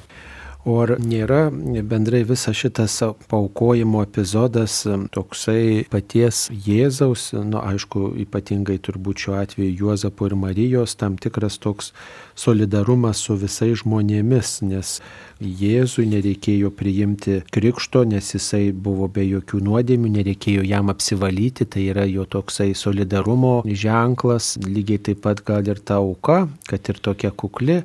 O 0.66 0.80
ar 0.82 0.96
nėra 0.98 1.52
bendrai 1.86 2.24
visas 2.26 2.58
šitas 2.58 2.96
paukojimo 3.30 4.00
epizodas 4.02 4.80
toksai 5.14 5.84
paties 5.94 6.48
Jėzaus, 6.66 7.28
nu 7.38 7.60
aišku, 7.62 8.08
ypatingai 8.24 8.80
turbūt 8.82 9.22
šiuo 9.22 9.36
atveju 9.44 9.76
Juozapo 9.84 10.26
ir 10.26 10.34
Marijos, 10.42 10.98
tam 10.98 11.20
tikras 11.22 11.60
toks 11.62 11.92
solidarumas 12.34 13.22
su 13.22 13.38
visais 13.38 13.84
žmonėmis, 13.84 14.56
nes 14.66 14.96
Jėzui 15.38 16.08
nereikėjo 16.10 16.74
priimti 16.74 17.42
krikšto, 17.54 18.02
nes 18.10 18.34
jisai 18.34 18.72
buvo 18.72 19.06
be 19.12 19.22
jokių 19.28 19.62
nuodėmių, 19.70 20.16
nereikėjo 20.18 20.66
jam 20.66 20.90
apsivalyti, 20.90 21.70
tai 21.70 21.90
yra 21.94 22.10
jo 22.10 22.26
toksai 22.26 22.72
solidarumo 22.74 23.60
ženklas, 23.70 24.56
lygiai 24.66 25.12
taip 25.12 25.22
pat 25.28 25.46
gal 25.46 25.70
ir 25.70 25.78
ta 25.86 26.02
auka, 26.02 26.46
kad 26.66 26.90
ir 26.90 27.04
tokia 27.06 27.36
kukli, 27.36 27.84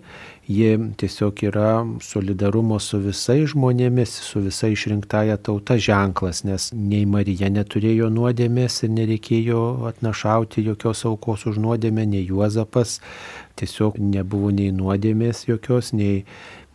ji 0.50 0.78
tiesiog 0.96 1.42
yra 1.46 1.70
solidarumo 2.02 2.80
su 2.82 2.98
visais 2.98 3.52
žmonėmis, 3.52 4.10
su 4.26 4.42
visa 4.42 4.66
išrinktaja 4.72 5.36
tauta 5.46 5.76
ženklas, 5.78 6.42
nes 6.42 6.70
nei 6.74 7.04
Marija 7.06 7.50
neturėjo 7.54 8.08
nuodėmės 8.10 8.80
ir 8.82 8.90
nereikėjo 8.96 9.60
atnašauti 9.92 10.64
jokios 10.66 11.04
aukos 11.06 11.46
už 11.46 11.60
nuodėmę, 11.62 12.08
nei 12.14 12.24
Juozapas, 12.26 12.98
tiesiog 13.62 14.00
nebuvo 14.02 14.50
nei 14.50 14.74
nuodėmės 14.74 15.46
jokios, 15.46 15.92
nei, 15.94 16.24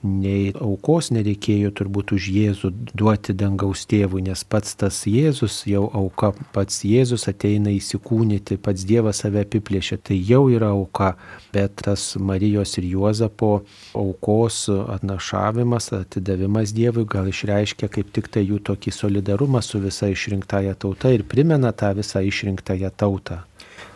nei 0.05 0.51
aukos 0.53 1.09
nereikėjo 1.15 1.71
turbūt 1.75 2.13
už 2.15 2.27
Jėzų 2.35 2.71
duoti 2.93 3.33
dangaus 3.37 3.85
tėvui, 3.89 4.21
nes 4.25 4.43
pats 4.47 4.75
tas 4.79 5.01
Jėzus 5.09 5.63
jau 5.69 5.85
auka, 5.97 6.31
pats 6.55 6.83
Jėzus 6.85 7.27
ateina 7.31 7.73
įsikūnyti, 7.73 8.59
pats 8.61 8.85
Dievas 8.87 9.23
save 9.23 9.41
apiplėšia, 9.45 9.97
tai 10.05 10.19
jau 10.19 10.45
yra 10.53 10.71
auka, 10.75 11.15
bet 11.55 11.81
tas 11.85 12.13
Marijos 12.19 12.77
ir 12.79 12.89
Juozapo 12.91 13.51
aukos 13.97 14.65
atnašavimas, 14.69 15.91
atidavimas 15.97 16.75
Dievui 16.75 17.07
gal 17.09 17.31
išreiškia 17.31 17.89
kaip 17.91 18.13
tik 18.15 18.29
tai 18.33 18.45
jų 18.45 18.61
tokį 18.69 18.93
solidarumą 18.93 19.63
su 19.65 19.81
visa 19.83 20.11
išrinktąją 20.13 20.77
tauta 20.79 21.11
ir 21.15 21.25
primena 21.27 21.73
tą 21.73 21.93
visą 21.97 22.21
išrinktąją 22.25 22.93
tautą. 22.95 23.41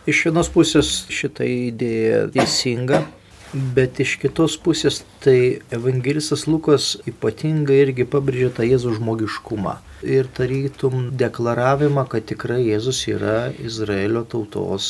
Iš 0.08 0.26
vienos 0.26 0.48
pusės 0.52 0.90
šitą 1.12 1.44
idėją 1.44 2.28
teisinga, 2.34 3.04
Bet 3.50 3.98
iš 3.98 4.12
kitos 4.22 4.54
pusės 4.62 5.00
tai 5.24 5.58
evangelistas 5.74 6.44
Lukas 6.46 6.92
ypatingai 7.10 7.80
irgi 7.82 8.04
pabrėžia 8.06 8.50
tą 8.54 8.66
Jėzų 8.68 8.92
žmogiškumą. 9.00 9.72
Ir 10.06 10.28
tarytum 10.36 11.08
deklaravimą, 11.18 12.04
kad 12.12 12.28
tikrai 12.30 12.60
Jėzus 12.68 13.02
yra 13.10 13.50
Izraelio 13.58 14.22
tautos 14.22 14.86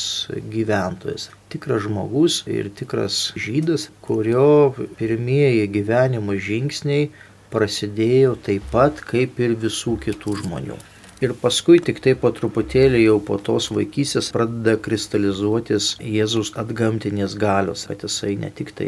gyventojas. 0.53 1.31
Tikras 1.49 1.87
žmogus 1.87 2.43
ir 2.45 2.69
tikras 2.77 3.31
žydas, 3.33 3.89
kurio 4.05 4.75
pirmieji 5.01 5.65
gyvenimo 5.79 6.37
žingsniai 6.37 7.09
prasidėjo 7.49 8.37
taip 8.45 8.69
pat 8.69 9.01
kaip 9.09 9.41
ir 9.41 9.57
visų 9.65 9.97
kitų 10.05 10.37
žmonių. 10.45 10.77
Ir 11.21 11.35
paskui 11.37 11.77
tik 11.85 11.99
tai 12.01 12.15
po 12.17 12.31
truputėlį 12.33 13.03
jau 13.03 13.19
po 13.21 13.35
tos 13.37 13.67
vaikysės 13.69 14.31
pradeda 14.33 14.73
kristalizuotis 14.87 15.91
Jėzus 16.01 16.49
atgamtinės 16.57 17.35
galios, 17.43 17.83
kad 17.85 18.01
jisai 18.01 18.31
ne 18.41 18.49
tik 18.49 18.71
tai 18.79 18.87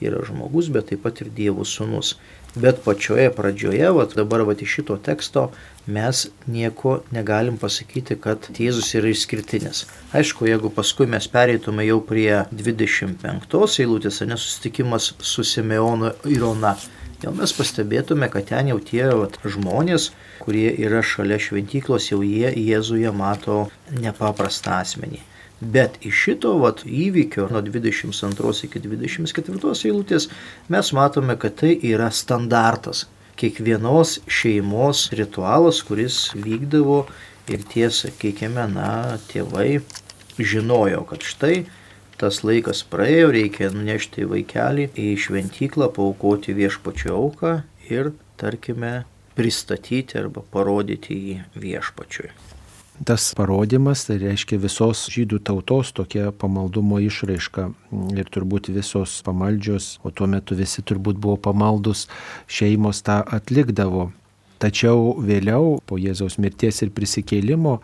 yra 0.00 0.22
žmogus, 0.24 0.70
bet 0.72 0.88
taip 0.88 1.04
pat 1.04 1.20
ir 1.20 1.28
Dievo 1.36 1.66
sūnus. 1.68 2.14
Bet 2.56 2.80
pačioje 2.86 3.28
pradžioje, 3.36 3.90
vat, 3.92 4.16
dabar 4.16 4.46
vat, 4.48 4.64
iš 4.64 4.78
šito 4.78 4.96
teksto 5.04 5.50
mes 5.84 6.22
nieko 6.48 7.02
negalim 7.12 7.60
pasakyti, 7.60 8.16
kad 8.24 8.48
Jėzus 8.56 8.94
yra 8.96 9.12
išskirtinis. 9.12 9.84
Aišku, 10.16 10.48
jeigu 10.48 10.72
paskui 10.72 11.04
mes 11.12 11.28
pereitume 11.28 11.84
jau 11.84 12.00
prie 12.00 12.46
25 12.56 13.82
eilutės, 13.84 14.24
nesusitikimas 14.24 15.12
su 15.20 15.44
Simeonu 15.44 16.16
ir 16.24 16.48
Ona, 16.48 16.72
jau 17.22 17.32
mes 17.36 17.52
pastebėtume, 17.56 18.28
kad 18.32 18.48
ten 18.50 18.70
jau 18.72 18.78
tie 18.82 19.04
vat, 19.08 19.38
žmonės, 19.44 20.10
kurie 20.42 20.68
yra 20.86 21.02
šalia 21.04 21.38
šventyklos, 21.42 22.10
jau 22.12 22.20
jie 22.24 22.50
Jėzuje 22.52 23.12
mato 23.16 23.66
nepaprastą 24.02 24.80
asmenį. 24.82 25.22
Bet 25.60 25.96
iš 26.04 26.16
šito 26.26 26.52
vat, 26.60 26.82
įvykio 26.84 27.46
nuo 27.48 27.62
22 27.64 28.52
iki 28.68 28.82
24 28.84 29.72
eilutės 29.88 30.28
mes 30.68 30.92
matome, 30.92 31.38
kad 31.40 31.56
tai 31.62 31.72
yra 31.80 32.10
standartas. 32.12 33.06
Kiekvienos 33.36 34.18
šeimos 34.32 35.10
ritualas, 35.16 35.82
kuris 35.84 36.30
vykdavo 36.36 37.02
ir 37.52 37.64
tie, 37.72 37.88
sakykime, 37.92 38.64
na, 38.72 39.16
tėvai 39.32 39.80
žinojo, 40.36 41.02
kad 41.08 41.24
štai 41.24 41.56
tas 42.20 42.42
laikas 42.46 42.82
praėjo, 42.90 43.30
reikia 43.34 43.70
nunešti 43.74 44.26
vaikelį 44.30 44.88
į 44.96 45.08
šventyklą, 45.26 45.90
paukoti 45.96 46.56
viešpačio 46.56 47.14
auką 47.16 47.54
ir, 47.90 48.12
tarkime, 48.40 49.04
pristatyti 49.36 50.18
arba 50.18 50.42
parodyti 50.52 51.16
jį 51.16 51.38
viešpačiui. 51.60 52.32
Tas 53.04 53.34
parodimas 53.36 54.06
tai 54.08 54.16
reiškia 54.22 54.56
visos 54.56 55.02
žydų 55.12 55.42
tautos 55.44 55.90
tokia 55.92 56.30
pamaldumo 56.32 56.96
išraiška 57.04 57.66
ir 58.16 58.30
turbūt 58.32 58.70
visos 58.72 59.18
pamaldžios, 59.26 59.98
o 60.00 60.08
tuo 60.08 60.24
metu 60.32 60.56
visi 60.56 60.80
turbūt 60.80 61.20
buvo 61.20 61.36
pamaldus, 61.36 62.06
šeimos 62.48 63.02
tą 63.04 63.20
atlikdavo. 63.36 64.08
Tačiau 64.56 65.18
vėliau, 65.20 65.76
po 65.84 65.98
Jėzaus 66.00 66.38
mirties 66.40 66.80
ir 66.80 66.92
prisikėlimo, 66.96 67.74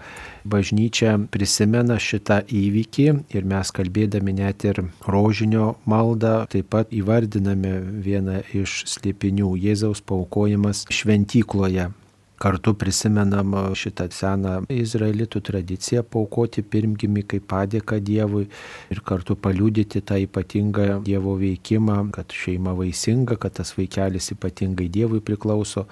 bažnyčia 0.49 1.19
prisimena 1.33 1.99
šitą 2.01 2.41
įvykį 2.49 3.09
ir 3.37 3.49
mes 3.49 3.73
kalbėdami 3.77 4.37
net 4.41 4.65
ir 4.65 4.81
rožinio 5.05 5.75
maldą 5.85 6.47
taip 6.53 6.73
pat 6.73 6.95
įvardiname 6.97 7.77
vieną 8.07 8.41
iš 8.57 8.87
slėpinių 8.95 9.53
Jėzaus 9.61 10.01
paukojimas 10.01 10.87
šventykloje. 10.89 11.91
Kartu 12.43 12.73
prisimenam 12.75 13.55
šitą 13.79 14.09
seną 14.11 14.55
izraelitų 14.73 15.43
tradiciją 15.47 16.03
paukoti 16.03 16.65
pirmgimi 16.67 17.23
kaip 17.31 17.47
padėka 17.53 18.01
Dievui 18.03 18.49
ir 18.91 19.03
kartu 19.07 19.37
paliūdyti 19.39 20.03
tą 20.03 20.19
ypatingą 20.25 20.99
Dievo 21.07 21.37
veikimą, 21.39 22.01
kad 22.17 22.35
šeima 22.35 22.75
vaisinga, 22.75 23.39
kad 23.39 23.55
tas 23.61 23.71
vaikelis 23.79 24.33
ypatingai 24.35 24.91
Dievui 24.91 25.23
priklauso. 25.23 25.87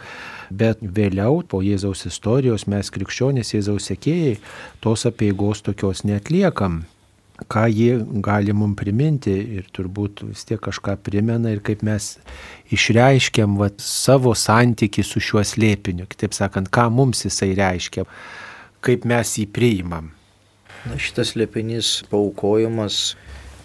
Bet 0.50 0.82
vėliau, 0.82 1.44
po 1.46 1.62
Jėzaus 1.62 2.08
istorijos, 2.10 2.66
mes 2.66 2.90
krikščionys 2.90 3.54
Jėzaus 3.54 3.92
sekėjai 3.92 4.40
tos 4.82 5.06
apieigos 5.06 5.62
tokios 5.62 6.02
netliekam 6.02 6.82
ką 7.48 7.64
ji 7.72 7.90
gali 8.24 8.52
mums 8.52 8.76
priminti 8.78 9.32
ir 9.58 9.68
turbūt 9.72 10.24
vis 10.28 10.44
tiek 10.48 10.60
kažką 10.60 10.96
primena 11.04 11.52
ir 11.54 11.62
kaip 11.64 11.82
mes 11.86 12.16
išreiškiam 12.74 13.56
vat, 13.60 13.80
savo 13.80 14.34
santyki 14.36 15.04
su 15.06 15.22
šiuo 15.22 15.44
slėpiniu, 15.46 16.08
kitaip 16.10 16.36
sakant, 16.36 16.70
ką 16.72 16.88
mums 16.92 17.24
jisai 17.24 17.52
reiškia, 17.58 18.04
kaip 18.84 19.06
mes 19.08 19.36
jį 19.38 19.46
priimam. 19.52 20.12
Na, 20.88 20.96
šitas 20.96 21.34
slėpinys 21.34 22.00
paukojimas 22.08 23.14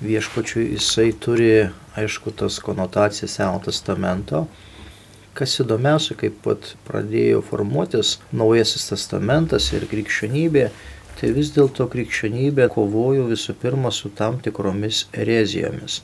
viešpačiui, 0.03 0.73
jisai 0.75 1.11
turi, 1.19 1.69
aišku, 1.95 2.33
tas 2.35 2.59
konotacijas 2.63 3.37
Seno 3.37 3.61
testamento. 3.63 4.45
Kas 5.35 5.57
įdomiausia, 5.59 6.15
kaip 6.19 6.37
pat 6.43 6.73
pradėjo 6.87 7.41
formuotis 7.43 8.17
Naujasis 8.35 8.87
testamentas 8.91 9.67
ir 9.75 9.87
krikščionybė, 9.91 10.69
tai 11.19 11.31
vis 11.35 11.53
dėlto 11.55 11.85
krikščionybė 11.91 12.67
kovojo 12.73 13.29
visų 13.29 13.55
pirma 13.61 13.91
su 13.95 14.11
tam 14.19 14.41
tikromis 14.43 15.05
erezijomis. 15.23 16.01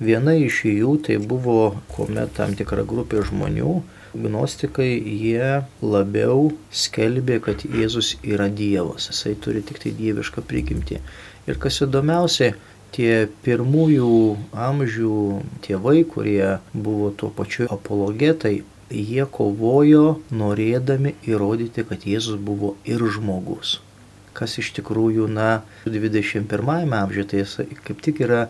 Viena 0.00 0.32
iš 0.34 0.64
jų 0.66 0.94
tai 1.06 1.18
buvo, 1.32 1.76
kuomet 1.92 2.32
tam 2.38 2.56
tikra 2.58 2.82
grupė 2.88 3.20
žmonių, 3.28 3.74
gnostikai, 4.14 4.88
jie 4.96 5.60
labiau 5.82 6.48
skelbė, 6.84 7.38
kad 7.44 7.62
Jėzus 7.66 8.14
yra 8.22 8.48
Dievas, 8.48 9.10
jisai 9.10 9.36
turi 9.46 9.62
tik 9.68 9.82
tai 9.84 9.94
dievišką 10.00 10.42
prigimtį. 10.50 10.98
Ir 11.46 11.60
kas 11.62 11.82
įdomiausia, 11.84 12.54
tie 12.96 13.28
pirmųjų 13.46 14.10
amžių 14.66 15.22
tėvai, 15.66 15.98
kurie 16.10 16.56
buvo 16.72 17.12
tuo 17.12 17.30
pačiu 17.38 17.68
apologetai, 17.74 18.62
jie 18.90 19.30
kovojo 19.38 20.20
norėdami 20.32 21.18
įrodyti, 21.28 21.86
kad 21.86 22.06
Jėzus 22.08 22.40
buvo 22.40 22.78
ir 22.88 23.04
žmogus 23.14 23.80
kas 24.36 24.58
iš 24.62 24.72
tikrųjų, 24.78 25.28
na, 25.30 25.62
21 25.86 26.96
amžiuje 27.00 27.26
tai 27.30 27.68
kaip 27.86 28.02
tik 28.04 28.20
yra 28.26 28.48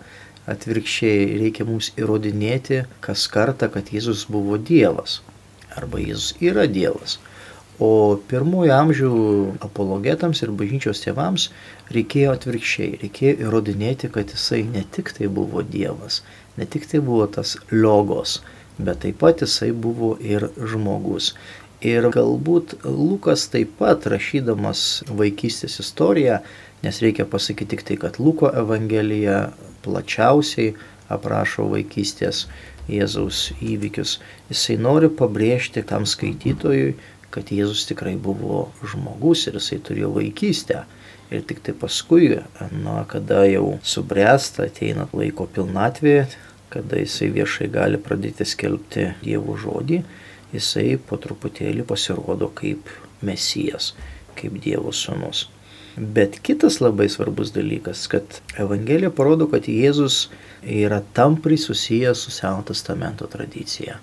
atvirkščiai, 0.51 1.39
reikia 1.41 1.65
mums 1.69 1.93
įrodinėti 2.01 2.83
kas 3.05 3.29
kartą, 3.33 3.71
kad 3.73 3.93
Jėzus 3.95 4.27
buvo 4.29 4.59
Dievas 4.61 5.21
arba 5.75 6.01
Jėzus 6.03 6.35
yra 6.45 6.67
Dievas. 6.71 7.19
O 7.83 8.15
pirmųjų 8.31 8.71
amžių 8.71 9.13
apologetams 9.67 10.45
ir 10.45 10.53
bažnyčios 10.55 11.01
tėvams 11.03 11.49
reikėjo 11.95 12.37
atvirkščiai, 12.37 13.01
reikėjo 13.03 13.49
įrodinėti, 13.49 14.11
kad 14.15 14.31
jisai 14.31 14.63
ne 14.69 14.85
tik 14.95 15.11
tai 15.17 15.27
buvo 15.27 15.65
Dievas, 15.67 16.21
ne 16.59 16.69
tik 16.71 16.87
tai 16.87 17.01
buvo 17.03 17.27
tas 17.27 17.57
logos, 17.73 18.37
bet 18.79 19.03
taip 19.03 19.19
pat 19.25 19.43
jisai 19.43 19.73
buvo 19.73 20.15
ir 20.23 20.47
žmogus. 20.55 21.33
Ir 21.85 22.07
galbūt 22.09 22.79
Lukas 22.89 23.43
taip 23.53 23.75
pat 23.77 24.07
rašydamas 24.09 25.03
vaikystės 25.13 25.77
istoriją, 25.83 26.39
nes 26.81 27.01
reikia 27.05 27.27
pasakyti 27.29 27.75
tik 27.75 27.83
tai, 27.85 27.97
kad 28.01 28.17
Luko 28.17 28.49
Evangelija 28.49 29.51
plačiausiai 29.85 30.73
aprašo 31.13 31.67
vaikystės 31.69 32.47
Jėzaus 32.89 33.51
įvykius, 33.61 34.19
jisai 34.49 34.79
nori 34.81 35.11
pabrėžti 35.13 35.85
tam 35.89 36.09
skaitytojui, 36.09 36.97
kad 37.35 37.53
Jėzus 37.53 37.85
tikrai 37.91 38.17
buvo 38.17 38.71
žmogus 38.81 39.45
ir 39.49 39.61
jisai 39.61 39.81
turėjo 39.85 40.13
vaikystę. 40.17 40.85
Ir 41.33 41.45
tik 41.49 41.61
tai 41.69 41.77
paskui, 41.77 42.31
na, 42.81 42.99
kada 43.11 43.45
jau 43.49 43.79
subręsta, 43.85 44.71
ateina 44.71 45.09
laiko 45.13 45.49
pilnatvė, 45.53 46.19
kada 46.73 47.01
jisai 47.01 47.33
viešai 47.35 47.69
gali 47.73 48.01
pradėti 48.01 48.49
skelbti 48.49 49.11
Dievo 49.25 49.57
žodį, 49.61 50.05
jisai 50.53 50.99
po 51.09 51.19
truputėlį 51.21 51.87
pasirodo 51.89 52.51
kaip 52.55 52.91
mesijas, 53.25 53.93
kaip 54.39 54.61
Dievo 54.65 54.93
sūnus. 54.93 55.49
Bet 55.97 56.41
kitas 56.43 56.81
labai 56.83 57.07
svarbus 57.09 57.53
dalykas, 57.55 58.09
kad 58.11 58.41
Evangelija 58.59 59.13
parodo, 59.15 59.47
kad 59.47 59.69
Jėzus 59.71 60.29
yra 60.67 60.99
tamprai 61.15 61.59
susijęs 61.61 62.25
su 62.27 62.35
Seno 62.35 62.65
testamento 62.67 63.29
tradicija 63.31 64.01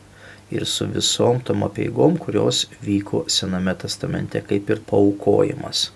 ir 0.51 0.65
su 0.65 0.85
visom 0.93 1.39
tom 1.47 1.63
apieigom, 1.63 2.17
kurios 2.19 2.65
vyko 2.83 3.23
Sename 3.27 3.75
testamente, 3.79 4.41
kaip 4.47 4.69
ir 4.69 4.81
paukojimas. 4.87 5.89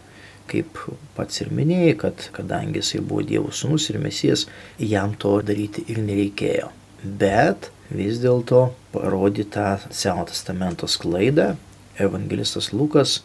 Kaip 0.51 0.77
pats 1.15 1.41
ir 1.41 1.49
minėjai, 1.55 1.95
kad 2.03 2.27
kadangi 2.35 2.79
jisai 2.79 3.01
buvo 3.01 3.23
Dievo 3.25 3.51
sūnus 3.51 3.89
ir 3.91 3.99
mesijas, 3.99 4.45
jam 4.79 5.15
to 5.19 5.37
daryti 5.47 5.83
ir 5.91 6.03
nereikėjo. 6.05 6.69
Bet 7.03 7.71
vis 7.89 8.19
dėlto 8.23 8.69
parodytą 8.93 9.77
Seno 9.91 10.25
testamento 10.29 10.87
sklaidą. 10.87 11.55
Evangelistas 12.01 12.73
Lukas 12.73 13.21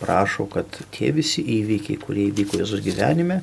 prašo, 0.00 0.46
kad 0.52 0.78
tie 0.94 1.10
visi 1.12 1.42
įvykiai, 1.60 1.98
kurie 2.00 2.30
įvyko 2.30 2.62
Jėzus 2.62 2.80
gyvenime, 2.84 3.42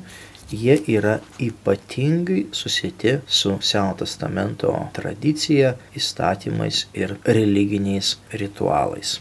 jie 0.50 0.76
yra 0.96 1.18
ypatingai 1.42 2.46
susijęti 2.52 3.18
su 3.26 3.56
Seno 3.62 3.94
testamento 3.98 4.72
tradicija, 4.96 5.74
įstatymais 5.96 6.86
ir 6.94 7.16
religiniais 7.24 8.16
ritualais. 8.32 9.20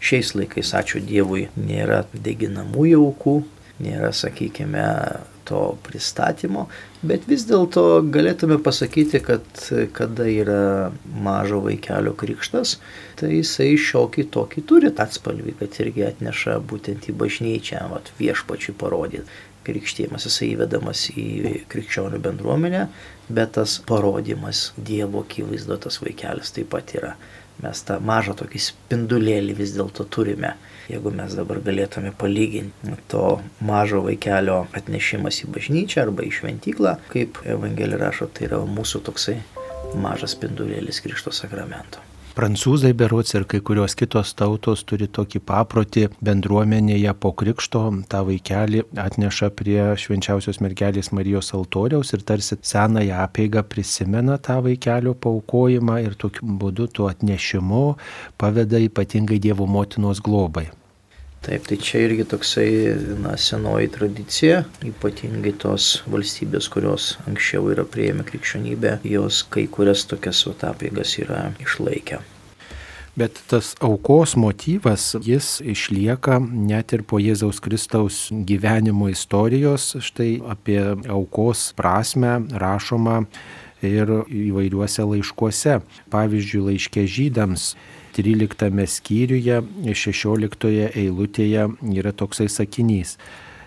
Šiais 0.00 0.34
laikais, 0.36 0.72
ačiū 0.76 1.00
Dievui, 1.04 1.46
nėra 1.56 2.04
deginamųjų 2.12 3.00
aukų, 3.04 3.36
nėra, 3.82 4.12
sakykime, 4.14 4.84
to 5.46 5.76
pristatymo, 5.86 6.66
bet 7.08 7.26
vis 7.30 7.46
dėlto 7.48 7.82
galėtume 8.12 8.58
pasakyti, 8.62 9.20
kad 9.24 9.62
kada 9.96 10.26
yra 10.30 10.92
mažo 11.26 11.62
vaikelio 11.64 12.14
krikštas, 12.18 12.76
tai 13.20 13.32
jisai 13.38 13.72
šiokį 13.80 14.26
tokį 14.34 14.64
turi 14.68 14.92
atspalvį, 14.92 15.56
kad 15.60 15.80
irgi 15.84 16.06
atneša 16.10 16.58
būtent 16.72 17.08
į 17.10 17.16
bažnyčią, 17.22 17.86
vat, 17.92 18.12
viešpačiui 18.20 18.76
parodyti. 18.80 19.26
Krikštėjimas 19.66 20.28
jisai 20.28 20.52
įvedamas 20.52 21.08
į 21.10 21.56
krikščionių 21.72 22.20
bendruomenę, 22.22 22.84
bet 23.26 23.56
tas 23.56 23.80
parodimas 23.88 24.68
Dievo 24.78 25.24
akivaizdo 25.26 25.80
tas 25.82 25.98
vaikelis 26.04 26.54
taip 26.54 26.70
pat 26.70 26.94
yra 26.94 27.16
mes 27.62 27.82
tą 27.88 27.98
mažą 28.04 28.36
tokį 28.36 28.60
spindulėlį 28.62 29.56
vis 29.56 29.74
dėlto 29.76 30.06
turime. 30.12 30.54
Jeigu 30.86 31.10
mes 31.10 31.34
dabar 31.34 31.58
galėtume 31.66 32.12
palyginti 32.14 32.96
to 33.10 33.24
mažo 33.66 34.04
vaikelio 34.06 34.60
atnešimas 34.76 35.42
į 35.42 35.50
bažnyčią 35.56 36.04
arba 36.06 36.26
į 36.26 36.34
šventyklą, 36.38 36.96
kaip 37.10 37.40
Evangelija 37.42 37.98
rašo, 38.04 38.30
tai 38.30 38.46
yra 38.50 38.62
mūsų 38.70 39.02
toksai 39.08 39.40
mažas 39.98 40.36
spindulėlis 40.36 41.02
Krikšto 41.02 41.34
sakramento. 41.34 42.02
Prancūzai 42.36 42.90
berots 42.92 43.32
ir 43.32 43.46
kai 43.48 43.62
kurios 43.64 43.94
kitos 43.96 44.34
tautos 44.36 44.82
turi 44.84 45.06
tokį 45.08 45.40
paprotį 45.48 46.02
bendruomenėje 46.28 47.14
po 47.22 47.30
krikšto 47.32 47.80
tą 48.12 48.20
vaikelį 48.28 48.82
atneša 49.06 49.48
prie 49.56 49.80
švenčiausios 50.02 50.60
mergelės 50.60 51.14
Marijos 51.16 51.54
altoriaus 51.56 52.12
ir 52.12 52.28
tarsi 52.28 52.60
senąją 52.60 53.24
apėgą 53.24 53.64
prisimena 53.72 54.36
tą 54.36 54.60
vaikelio 54.68 55.16
paukojimą 55.16 56.02
ir 56.04 56.20
tokiu 56.20 56.52
būdu 56.60 56.92
tuo 56.92 57.08
atnešimu 57.08 57.86
paveda 58.36 58.84
ypatingai 58.84 59.40
Dievo 59.40 59.64
motinos 59.64 60.20
globai. 60.20 60.68
Taip, 61.46 61.62
tai 61.70 61.76
čia 61.78 62.00
irgi 62.02 62.24
toksai 62.26 62.70
na, 63.22 63.36
senoji 63.38 63.92
tradicija, 63.94 64.64
ypatingai 64.82 65.52
tos 65.62 66.00
valstybės, 66.10 66.66
kurios 66.74 67.12
anksčiau 67.30 67.68
yra 67.70 67.84
prieėmę 67.86 68.26
krikščionybę, 68.26 68.96
jos 69.06 69.44
kai 69.54 69.68
kurias 69.70 70.02
tokias 70.10 70.42
apėgas 70.50 71.14
yra 71.22 71.52
išlaikę. 71.62 72.18
Bet 73.16 73.38
tas 73.48 73.76
aukos 73.78 74.34
motyvas, 74.36 75.14
jis 75.22 75.60
išlieka 75.62 76.40
net 76.42 76.92
ir 76.92 77.06
po 77.06 77.16
Jėzaus 77.22 77.62
Kristaus 77.64 78.26
gyvenimo 78.28 79.06
istorijos. 79.08 79.94
Štai 80.02 80.42
apie 80.44 80.82
aukos 81.08 81.70
prasme 81.78 82.40
rašoma 82.52 83.22
ir 83.86 84.10
įvairiuose 84.26 85.06
laiškuose. 85.14 85.78
Pavyzdžiui, 86.12 86.66
laiškė 86.72 87.06
žydams 87.06 87.70
13 88.16 88.86
skyriuje, 88.88 89.60
16 89.92 90.70
eilutėje 90.96 91.66
yra 92.00 92.12
toksai 92.16 92.48
sakinys. 92.52 93.16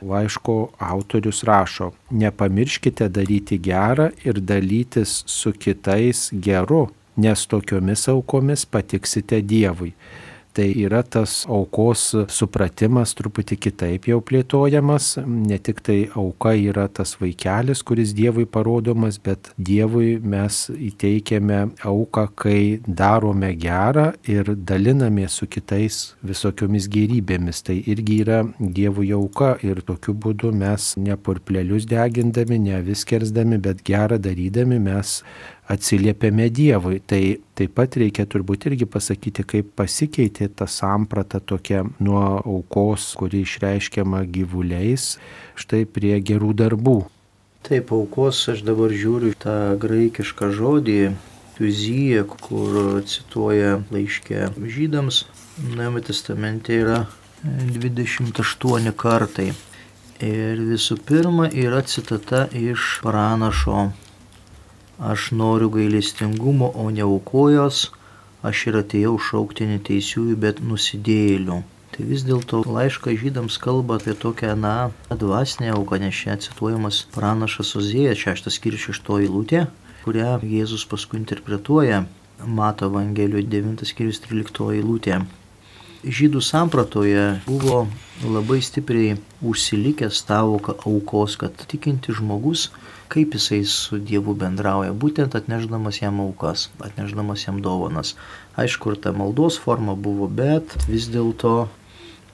Laiško 0.02 0.56
autorius 0.80 1.44
rašo, 1.44 1.92
nepamirškite 2.10 3.10
daryti 3.12 3.60
gerą 3.60 4.10
ir 4.24 4.40
dalytis 4.40 5.24
su 5.28 5.52
kitais 5.52 6.30
geru, 6.32 6.88
nes 7.20 7.46
tokiomis 7.52 8.08
aukomis 8.08 8.66
patiksite 8.66 9.42
Dievui. 9.44 9.92
Tai 10.54 10.66
yra 10.82 11.04
tas 11.06 11.44
aukos 11.46 12.08
supratimas 12.34 13.12
truputį 13.14 13.56
kitaip 13.62 14.08
jau 14.10 14.18
plėtojamas, 14.26 15.12
ne 15.30 15.60
tik 15.62 15.84
tai 15.86 15.98
auka 16.18 16.56
yra 16.58 16.88
tas 16.90 17.14
vaikelis, 17.22 17.84
kuris 17.86 18.16
Dievui 18.18 18.48
parodomas, 18.50 19.20
bet 19.22 19.52
Dievui 19.62 20.16
mes 20.20 20.58
įteikiame 20.74 21.60
auką, 21.86 22.26
kai 22.34 22.62
darome 22.88 23.52
gerą 23.62 24.08
ir 24.26 24.50
dalinamės 24.58 25.38
su 25.38 25.50
kitais 25.54 26.00
visokiomis 26.26 26.90
gerybėmis. 26.90 27.62
Tai 27.70 27.78
irgi 27.94 28.20
yra 28.26 28.42
Dievui 28.58 29.14
auka 29.14 29.54
ir 29.62 29.84
tokiu 29.86 30.18
būdu 30.18 30.50
mes 30.50 30.96
ne 30.98 31.14
purplelius 31.14 31.86
degindami, 31.90 32.58
ne 32.66 32.82
viskersdami, 32.90 33.62
bet 33.62 33.86
gerą 33.86 34.18
darydami 34.18 34.82
mes 34.82 35.20
atsiliepiame 35.70 36.50
Dievui. 36.50 37.00
Tai 37.06 37.22
taip 37.58 37.76
pat 37.78 37.98
reikia 38.02 38.26
turbūt 38.30 38.70
irgi 38.72 38.88
pasakyti, 38.90 39.46
kaip 39.48 39.72
pasikeitė 39.80 40.50
ta 40.56 40.68
samprata 40.70 41.40
tokia 41.40 41.86
nuo 42.00 42.24
aukos, 42.42 43.14
kuri 43.20 43.44
išreiškiama 43.46 44.26
gyvuliais, 44.34 45.16
štai 45.60 45.86
prie 45.86 46.18
gerų 46.20 46.56
darbų. 46.64 47.00
Taip, 47.68 47.92
aukos 47.92 48.46
aš 48.54 48.64
dabar 48.68 48.94
žiūriu 48.96 49.34
tą 49.38 49.76
graikišką 49.80 50.54
žodį, 50.56 51.02
tuziją, 51.58 52.24
kur 52.40 53.04
cituoja 53.04 53.82
laiškė 53.92 54.48
žydams, 54.64 55.26
Naujame 55.60 56.00
testamente 56.02 56.72
yra 56.72 57.02
28 57.44 58.94
kartai. 58.96 59.50
Ir 60.24 60.62
visų 60.70 60.96
pirma 61.04 61.50
yra 61.52 61.82
citata 61.84 62.46
iš 62.56 63.02
pranašo 63.04 63.90
Aš 65.00 65.32
noriu 65.32 65.70
gailestingumo, 65.72 66.74
o 66.76 66.90
ne 66.92 67.06
aukojos, 67.08 67.86
aš 68.44 68.64
ir 68.68 68.78
atėjau 68.82 69.14
šaukti 69.30 69.68
neteisiųjų, 69.70 70.36
bet 70.44 70.60
nusidėjėlių. 70.60 71.60
Tai 71.94 72.08
vis 72.10 72.26
dėlto 72.28 72.60
laiškas 72.68 73.16
žydams 73.22 73.56
kalba 73.64 73.96
apie 73.96 74.12
tokią, 74.12 74.58
na, 74.60 74.92
dvasinę 75.08 75.72
auką, 75.78 76.02
nes 76.04 76.20
čia 76.20 76.36
cituojamas 76.44 77.06
pranašas 77.16 77.72
Ozėjas, 77.80 78.20
šeštas 78.26 78.60
skyrius 78.60 78.90
šeštoji 78.90 79.32
lūtė, 79.32 79.64
kurią 80.04 80.36
Jėzus 80.44 80.84
paskui 80.92 81.22
interpretuoja 81.22 82.04
Mato 82.60 82.92
Evangelijoje 82.92 83.48
9 83.56 83.88
skyrius 83.88 84.20
13 84.28 84.84
lūtė. 84.84 85.22
Žydų 86.04 86.44
sampratoje 86.44 87.24
buvo 87.48 87.86
labai 88.24 88.60
stipriai 88.64 89.18
užsilikęs 89.44 90.22
tavoka 90.28 90.76
aukos, 90.88 91.40
kad 91.40 91.56
tikinti 91.72 92.16
žmogus 92.16 92.70
kaip 93.10 93.34
jisai 93.34 93.64
su 93.66 93.98
Dievu 93.98 94.36
bendrauja, 94.38 94.94
būtent 94.94 95.36
atneždamas 95.38 96.00
jam 96.02 96.22
aukas, 96.24 96.68
atneždamas 96.86 97.48
jam 97.48 97.60
dovanas. 97.66 98.14
Aišku, 98.60 98.94
ir 98.94 99.02
ta 99.04 99.14
maldos 99.16 99.58
forma 99.62 99.96
buvo, 99.98 100.30
bet 100.30 100.78
vis 100.88 101.10
dėlto 101.10 101.54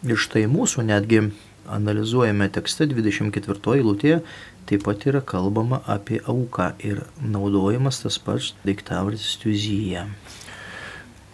ir 0.05 0.19
štai 0.19 0.45
mūsų 0.51 0.85
netgi 0.91 1.21
analizuojame 1.71 2.49
tekste 2.53 2.89
24 2.91 3.77
eilutėje, 3.79 4.19
taip 4.69 4.85
pat 4.85 5.05
yra 5.09 5.21
kalbama 5.21 5.81
apie 5.89 6.19
auką 6.25 6.73
ir 6.83 7.05
naudojamas 7.21 8.03
tas 8.03 8.19
pats 8.21 8.53
daiktavardis 8.65 9.37
tuzyje 9.41 10.05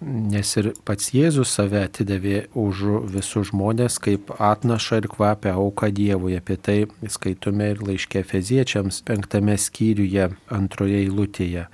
nes 0.01 0.51
ir 0.57 0.71
pats 0.87 1.11
Jėzus 1.13 1.53
save 1.53 1.83
atidavė 1.85 2.47
už 2.57 2.83
visus 3.13 3.51
žmonės 3.51 3.99
kaip 4.01 4.33
atnaša 4.41 5.01
ir 5.03 5.07
kvapia 5.11 5.53
auka 5.61 5.91
Dievui. 5.93 6.35
Apie 6.39 6.57
tai 6.57 6.77
skaitome 7.07 7.71
ir 7.75 7.83
laiškė 7.85 8.23
feziečiams 8.25 9.03
penktame 9.07 9.57
skyriuje 9.61 10.31
antroje 10.49 11.03
eilutėje. 11.05 11.67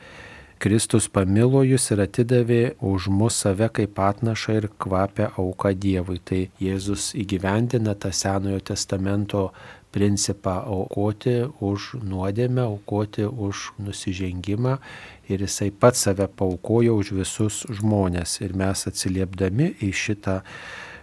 Kristus 0.58 1.06
pamilo 1.14 1.60
jūs 1.62 1.84
ir 1.94 2.00
atidavė 2.02 2.62
už 2.82 3.12
mus 3.14 3.36
save 3.44 3.68
kaip 3.78 4.00
atnašą 4.02 4.56
ir 4.58 4.68
kvapę 4.82 5.30
auką 5.38 5.72
Dievui. 5.78 6.18
Tai 6.18 6.48
Jėzus 6.60 7.12
įgyvendina 7.16 7.94
tą 7.94 8.10
Senojo 8.12 8.60
testamento 8.72 9.52
principą 9.92 10.58
aukoti 10.66 11.38
už 11.64 11.94
nuodėmę, 12.04 12.66
aukoti 12.68 13.28
už 13.28 13.72
nusižengimą 13.80 14.78
ir 15.30 15.46
jisai 15.46 15.72
pats 15.72 16.08
save 16.08 16.28
paukojo 16.28 16.98
už 17.02 17.14
visus 17.22 17.64
žmonės. 17.70 18.40
Ir 18.44 18.56
mes 18.58 18.88
atsiliepdami 18.90 19.74
į 19.84 19.94
šitą 19.96 20.42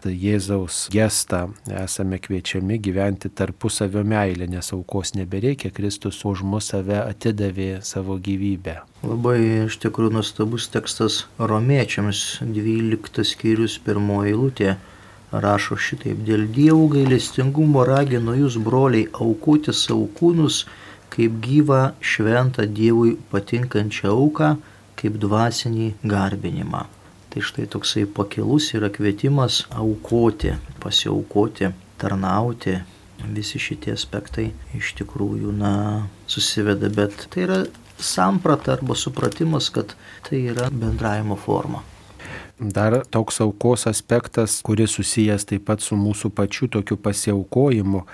Jėzaus 0.05 0.91
gestą 0.93 1.55
esame 1.81 2.19
kviečiami 2.21 2.77
gyventi 2.77 3.31
tarpusavio 3.33 4.03
meilę, 4.05 4.45
nes 4.53 4.69
aukos 4.77 5.15
nebereikia, 5.17 5.71
Kristus 5.73 6.19
už 6.29 6.43
mus 6.45 6.69
save 6.75 6.99
atidavė 7.01 7.81
savo 7.81 8.19
gyvybę. 8.21 8.83
Labai 9.05 9.39
iš 9.65 9.79
tikrųjų 9.81 10.19
nuostabus 10.19 10.69
tekstas 10.73 11.23
romiečiams 11.39 12.43
12 12.45 13.25
skyrius 13.33 13.79
pirmoji 13.81 14.35
eilutė 14.35 14.77
rašo 15.43 15.77
šitaip, 15.81 16.23
dėl 16.27 16.47
dievų 16.55 16.89
gailestingumo 16.97 17.85
raginu 17.89 18.37
jūs 18.39 18.59
broliai 18.63 19.09
aukoti 19.13 19.75
savo 19.75 20.07
kūnus 20.19 20.65
kaip 21.15 21.39
gyvą 21.43 21.95
šventą 22.03 22.67
Dievui 22.67 23.15
patinkančią 23.31 24.11
auką, 24.11 24.57
kaip 24.99 25.19
dvasinį 25.23 25.93
garbinimą. 26.11 26.83
Tai 27.31 27.43
štai 27.43 27.69
toksai 27.71 28.05
pakilus 28.17 28.73
yra 28.79 28.91
kvietimas 28.95 29.63
aukoti, 29.71 30.55
pasiaukoti, 30.83 31.71
tarnauti. 31.99 32.81
Visi 33.35 33.61
šitie 33.63 33.95
aspektai 33.95 34.51
iš 34.77 34.93
tikrųjų, 34.99 35.55
na, 35.55 35.73
susiveda, 36.31 36.91
bet 36.91 37.27
tai 37.31 37.47
yra 37.47 37.59
samprata 37.99 38.75
arba 38.75 38.99
supratimas, 38.99 39.71
kad 39.75 39.95
tai 40.27 40.45
yra 40.51 40.69
bendravimo 40.71 41.39
forma. 41.39 41.83
Dar 42.59 43.03
toks 43.11 43.41
aukos 43.41 43.87
aspektas, 43.91 44.61
kuris 44.63 44.93
susijęs 44.95 45.43
taip 45.51 45.65
pat 45.67 45.83
su 45.83 45.97
mūsų 45.99 46.29
pačių 46.39 46.69
tokiu 46.77 46.97
pasiaukojimu, 47.03 48.05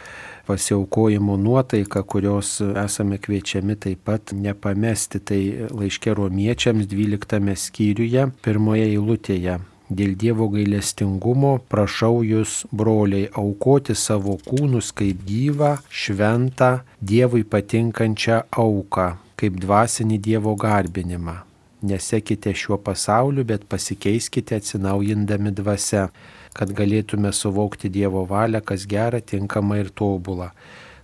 pasiaukojimo 0.48 1.36
nuotaika, 1.36 2.00
kurios 2.02 2.54
esame 2.60 3.18
kviečiami 3.20 3.76
taip 3.76 4.00
pat 4.08 4.32
nepamesti. 4.32 5.20
Tai 5.20 5.40
laiškė 5.76 6.14
romiečiams 6.16 6.88
12 6.88 7.58
skyriuje, 7.66 8.30
pirmoje 8.40 8.88
eilutėje. 8.94 9.58
Dėl 9.90 10.16
Dievo 10.16 10.48
gailestingumo 10.48 11.58
prašau 11.68 12.22
jūs, 12.24 12.62
broliai, 12.72 13.28
aukoti 13.36 13.92
savo 13.98 14.38
kūnus 14.46 14.94
kaip 14.96 15.20
gyvą, 15.28 15.74
šventą, 15.90 16.72
Dievui 17.02 17.44
patinkančią 17.44 18.44
auką, 18.64 19.12
kaip 19.36 19.60
dvasinį 19.60 20.22
Dievo 20.30 20.56
garbinimą. 20.56 21.49
Nesekite 21.82 22.52
šiuo 22.54 22.76
pasauliu, 22.84 23.44
bet 23.44 23.64
pasikeiskite 23.68 24.58
atsinaujindami 24.60 25.52
dvasia, 25.56 26.10
kad 26.52 26.74
galėtume 26.76 27.32
suvokti 27.32 27.88
Dievo 27.88 28.26
valią, 28.28 28.60
kas 28.60 28.84
gera, 28.90 29.20
tinkama 29.20 29.78
ir 29.80 29.88
tobula. 29.96 30.50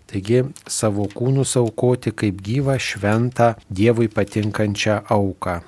Taigi 0.06 0.42
savo 0.70 1.06
kūnus 1.10 1.56
aukoti 1.58 2.12
kaip 2.12 2.42
gyvą, 2.44 2.76
šventą, 2.78 3.54
Dievui 3.72 4.10
patinkančią 4.12 5.00
auką. 5.16 5.62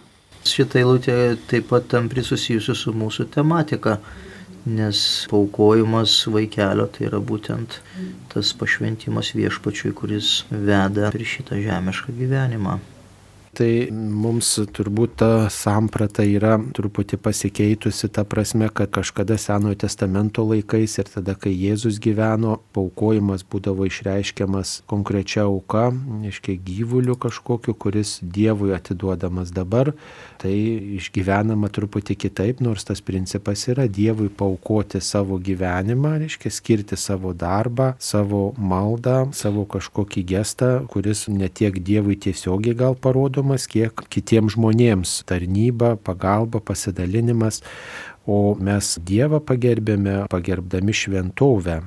Šitą 0.48 0.82
eilutę 0.82 1.16
taip 1.48 1.70
pat 1.72 1.88
tampri 1.90 2.22
susijusi 2.24 2.76
su 2.76 2.92
mūsų 2.92 3.26
tematika, 3.32 3.96
nes 4.68 5.00
paukojimas 5.32 6.20
vaikelio 6.28 6.86
tai 6.92 7.08
yra 7.08 7.22
būtent 7.24 7.80
tas 8.34 8.52
pašventimas 8.60 9.32
viešpačiui, 9.34 9.96
kuris 9.96 10.44
veda 10.52 11.10
per 11.16 11.26
šitą 11.32 11.58
žemišką 11.64 12.14
gyvenimą 12.20 12.78
tai 13.58 13.88
mums 13.90 14.52
turbūt 14.74 15.16
ta 15.18 15.30
samprata 15.50 16.22
yra 16.26 16.56
truputį 16.76 17.18
pasikeitusi, 17.22 18.10
ta 18.14 18.22
prasme, 18.28 18.68
kad 18.70 18.92
kažkada 18.94 19.38
Senojo 19.40 19.78
testamento 19.82 20.44
laikais 20.46 20.98
ir 21.00 21.10
tada, 21.10 21.34
kai 21.34 21.50
Jėzus 21.56 21.98
gyveno, 22.02 22.58
paukojimas 22.76 23.42
būdavo 23.48 23.88
išreiškiamas 23.88 24.82
konkrečia 24.90 25.46
auka, 25.48 25.88
iškiai 26.28 26.60
gyvuliu 26.62 27.16
kažkokiu, 27.18 27.74
kuris 27.74 28.18
Dievui 28.22 28.70
atiduodamas 28.76 29.50
dabar, 29.54 29.92
tai 30.38 30.54
išgyvenama 30.98 31.70
truputį 31.74 32.18
kitaip, 32.26 32.62
nors 32.62 32.86
tas 32.86 33.02
principas 33.02 33.66
yra 33.70 33.88
Dievui 33.90 34.30
paukoti 34.30 35.02
savo 35.02 35.40
gyvenimą, 35.42 36.14
reiškia 36.22 36.54
skirti 36.54 36.98
savo 37.00 37.34
darbą, 37.34 37.92
savo 37.98 38.52
maldą, 38.58 39.32
savo 39.34 39.66
kažkokį 39.66 40.26
gestą, 40.34 40.72
kuris 40.92 41.26
ne 41.32 41.50
tiek 41.50 41.82
Dievui 41.82 42.18
tiesiogiai 42.20 42.78
gal 42.78 42.94
parodo, 42.94 43.47
rodomas, 43.48 43.66
kiek 43.66 43.92
kitiems 44.10 44.56
žmonėms- 44.56 45.22
tarnyba, 45.28 45.96
pagalba, 45.96 46.60
pasidalinimas. 46.60 47.62
O 48.28 48.52
mes 48.60 48.90
Dievą 49.08 49.38
pagerbėme, 49.40 50.26
pagerbdami 50.28 50.92
šventovę 50.92 51.78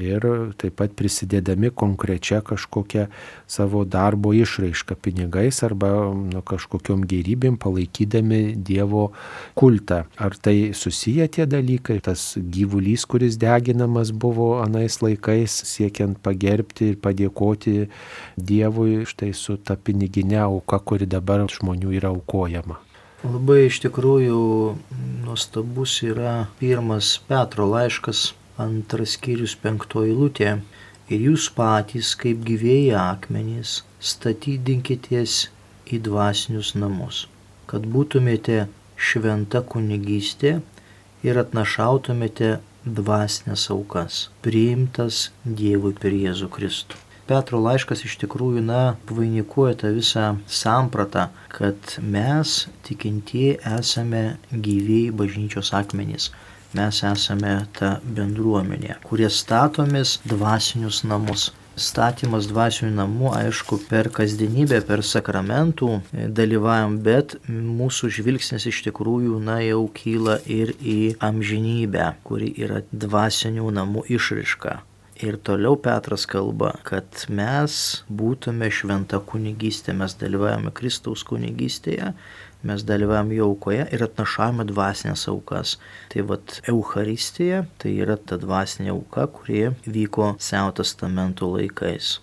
ir 0.00 0.24
taip 0.56 0.78
pat 0.80 0.94
prisidėdami 0.96 1.68
konkrečia 1.76 2.38
kažkokią 2.40 3.02
savo 3.44 3.82
darbo 3.84 4.32
išraišką 4.32 4.96
pinigais 5.04 5.60
arba 5.66 5.90
nu, 6.16 6.40
kažkokiom 6.48 7.02
gerybėm 7.10 7.58
palaikydami 7.60 8.54
Dievo 8.56 9.10
kultą. 9.52 10.06
Ar 10.16 10.32
tai 10.40 10.72
susiję 10.72 11.26
tie 11.28 11.44
dalykai, 11.44 11.98
tas 12.00 12.38
gyvulys, 12.40 13.04
kuris 13.04 13.36
deginamas 13.36 14.14
buvo 14.16 14.62
anais 14.62 14.96
laikais, 15.04 15.58
siekiant 15.74 16.16
pagerbti 16.24 16.94
ir 16.94 16.96
padėkoti 17.04 17.90
Dievui 18.40 19.04
štai 19.04 19.34
su 19.36 19.58
ta 19.60 19.76
piniginė 19.76 20.40
auka, 20.46 20.80
kuri 20.80 21.04
dabar 21.04 21.44
žmonių 21.52 21.92
yra 22.00 22.14
aukojama. 22.16 22.80
Labai 23.22 23.68
iš 23.68 23.76
tikrųjų 23.84 24.38
nuostabus 25.22 25.92
yra 26.02 26.48
pirmas 26.58 27.10
Petro 27.28 27.68
laiškas, 27.70 28.22
antras 28.64 29.12
skyrius 29.14 29.54
penktoji 29.62 30.16
lūtė. 30.18 30.56
Ir 31.12 31.22
jūs 31.28 31.46
patys, 31.54 32.16
kaip 32.18 32.40
gyvėjai 32.48 32.96
akmenys, 32.98 33.76
statydinkitės 34.02 35.36
į 35.86 36.00
dvasinius 36.08 36.72
namus, 36.74 37.26
kad 37.70 37.86
būtumėte 37.94 38.64
šventa 38.96 39.62
kunigystė 39.70 40.56
ir 41.22 41.38
atnašautumėte 41.44 42.56
dvasinės 42.82 43.68
aukas, 43.70 44.26
priimtas 44.42 45.28
Dievui 45.46 45.94
per 45.94 46.18
Jėzų 46.24 46.50
Kristų. 46.58 46.98
Petro 47.32 47.62
laiškas 47.64 48.02
iš 48.04 48.18
tikrųjų, 48.20 48.60
na, 48.68 48.80
vainikuoja 49.08 49.76
tą 49.80 49.90
visą 49.96 50.24
sampratą, 50.52 51.30
kad 51.54 51.94
mes 52.04 52.66
tikintieji 52.84 53.54
esame 53.70 54.20
gyviai 54.52 55.06
bažnyčios 55.16 55.70
akmenys. 55.78 56.28
Mes 56.76 57.00
esame 57.08 57.54
ta 57.78 57.94
bendruomenė, 58.18 58.98
kurie 59.08 59.32
statomės 59.32 60.18
dvasinius 60.28 61.00
namus. 61.08 61.46
Statymas 61.72 62.50
dvasinių 62.52 62.92
namų, 62.98 63.32
aišku, 63.38 63.80
per 63.88 64.12
kasdienybę, 64.12 64.82
per 64.84 65.00
sakramentų 65.14 65.90
dalyvavom, 66.12 67.00
bet 67.08 67.38
mūsų 67.48 68.12
žvilgsnis 68.18 68.68
iš 68.68 68.84
tikrųjų, 68.90 69.40
na, 69.48 69.62
jau 69.64 69.86
kyla 69.96 70.36
ir 70.60 70.76
į 70.76 71.00
amžinybę, 71.32 72.12
kuri 72.28 72.52
yra 72.60 72.84
dvasinių 72.92 73.72
namų 73.80 74.10
išriška. 74.20 74.82
Ir 75.22 75.36
toliau 75.38 75.76
Petras 75.78 76.24
kalba, 76.26 76.72
kad 76.82 77.20
mes 77.30 77.74
būtume 78.10 78.66
šventa 78.74 79.20
kunigystė, 79.22 79.92
mes 79.94 80.16
dalyvavome 80.18 80.72
Kristaus 80.74 81.22
kunigystėje, 81.28 82.08
mes 82.66 82.82
dalyvavome 82.88 83.36
jo 83.36 83.46
aukoje 83.52 83.84
ir 83.94 84.02
atnašavome 84.02 84.64
dvasinės 84.66 85.28
aukas. 85.30 85.76
Tai 86.10 86.24
vad 86.26 86.56
Euharistija 86.72 87.60
tai 87.78 87.92
yra 88.02 88.16
ta 88.18 88.34
dvasinė 88.42 88.90
auka, 88.96 89.28
kurie 89.36 89.68
vyko 89.86 90.32
Seno 90.42 90.72
testamento 90.80 91.52
laikais. 91.52 92.16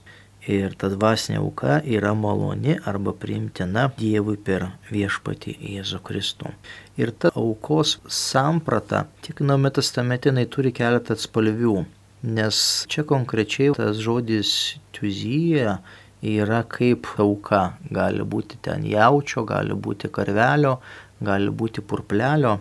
Ir 0.51 0.75
ta 0.81 0.89
dvasinė 0.91 1.39
auka 1.39 1.77
yra 1.85 2.11
maloni 2.15 2.75
arba 2.91 3.13
priimtina 3.21 3.85
Dievui 3.95 4.35
per 4.35 4.65
viešpatį 4.91 5.55
Jėzų 5.77 6.01
Kristų. 6.09 6.51
Ir 6.99 7.13
ta 7.15 7.31
aukos 7.31 7.95
samprata, 8.07 9.05
tik 9.23 9.39
Naume 9.39 9.71
testamentinai 9.71 10.49
turi 10.51 10.75
keletą 10.75 11.15
atspalvių. 11.15 11.77
Nes 12.19 12.85
čia 12.91 13.05
konkrečiai 13.07 13.71
tas 13.77 13.99
žodis 14.03 14.49
tuzyje 14.91 15.77
yra 16.21 16.63
kaip 16.67 17.07
auka. 17.15 17.77
Gali 17.91 18.25
būti 18.27 18.59
ten 18.61 18.83
jaučio, 18.83 19.45
gali 19.47 19.71
būti 19.71 20.11
karvelio, 20.11 20.79
gali 21.23 21.49
būti 21.49 21.79
purplelio. 21.81 22.57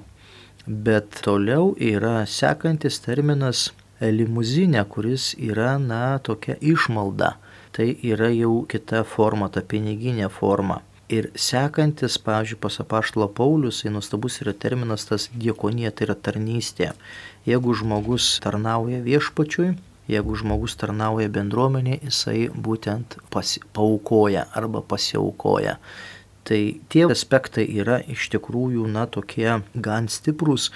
Bet 0.66 1.22
toliau 1.24 1.74
yra 1.74 2.22
sekantis 2.26 3.00
terminas 3.02 3.72
limuzinė, 4.00 4.84
kuris 4.86 5.32
yra, 5.34 5.78
na, 5.78 6.18
tokia 6.22 6.54
išmalda. 6.60 7.34
Tai 7.74 7.88
yra 8.02 8.30
jau 8.30 8.62
kita 8.68 9.02
forma, 9.04 9.48
ta 9.50 9.62
piniginė 9.62 10.30
forma. 10.30 10.82
Ir 11.08 11.30
sekantis, 11.40 12.18
pavyzdžiui, 12.20 12.58
pas 12.60 12.74
apaštalo 12.82 13.30
Paulius, 13.32 13.80
tai 13.80 13.92
nuostabus 13.94 14.42
yra 14.42 14.52
terminas 14.52 15.06
tas 15.08 15.30
diekonija, 15.32 15.88
tai 15.96 16.04
yra 16.04 16.16
tarnystė. 16.26 16.90
Jeigu 17.48 17.72
žmogus 17.80 18.26
tarnauja 18.44 18.98
viešpačiui, 19.06 19.70
jeigu 20.12 20.36
žmogus 20.36 20.76
tarnauja 20.76 21.30
bendruomenė, 21.32 21.96
jisai 22.04 22.50
būtent 22.52 23.16
pasi, 23.32 23.64
paukoja 23.72 24.44
arba 24.52 24.84
pasiaukoja. 24.84 25.78
Tai 26.48 26.60
tie 26.92 27.06
aspektai 27.08 27.64
yra 27.80 28.02
iš 28.04 28.28
tikrųjų, 28.36 28.84
na, 28.92 29.06
tokie 29.08 29.62
gan 29.72 30.12
stiprus 30.12 30.68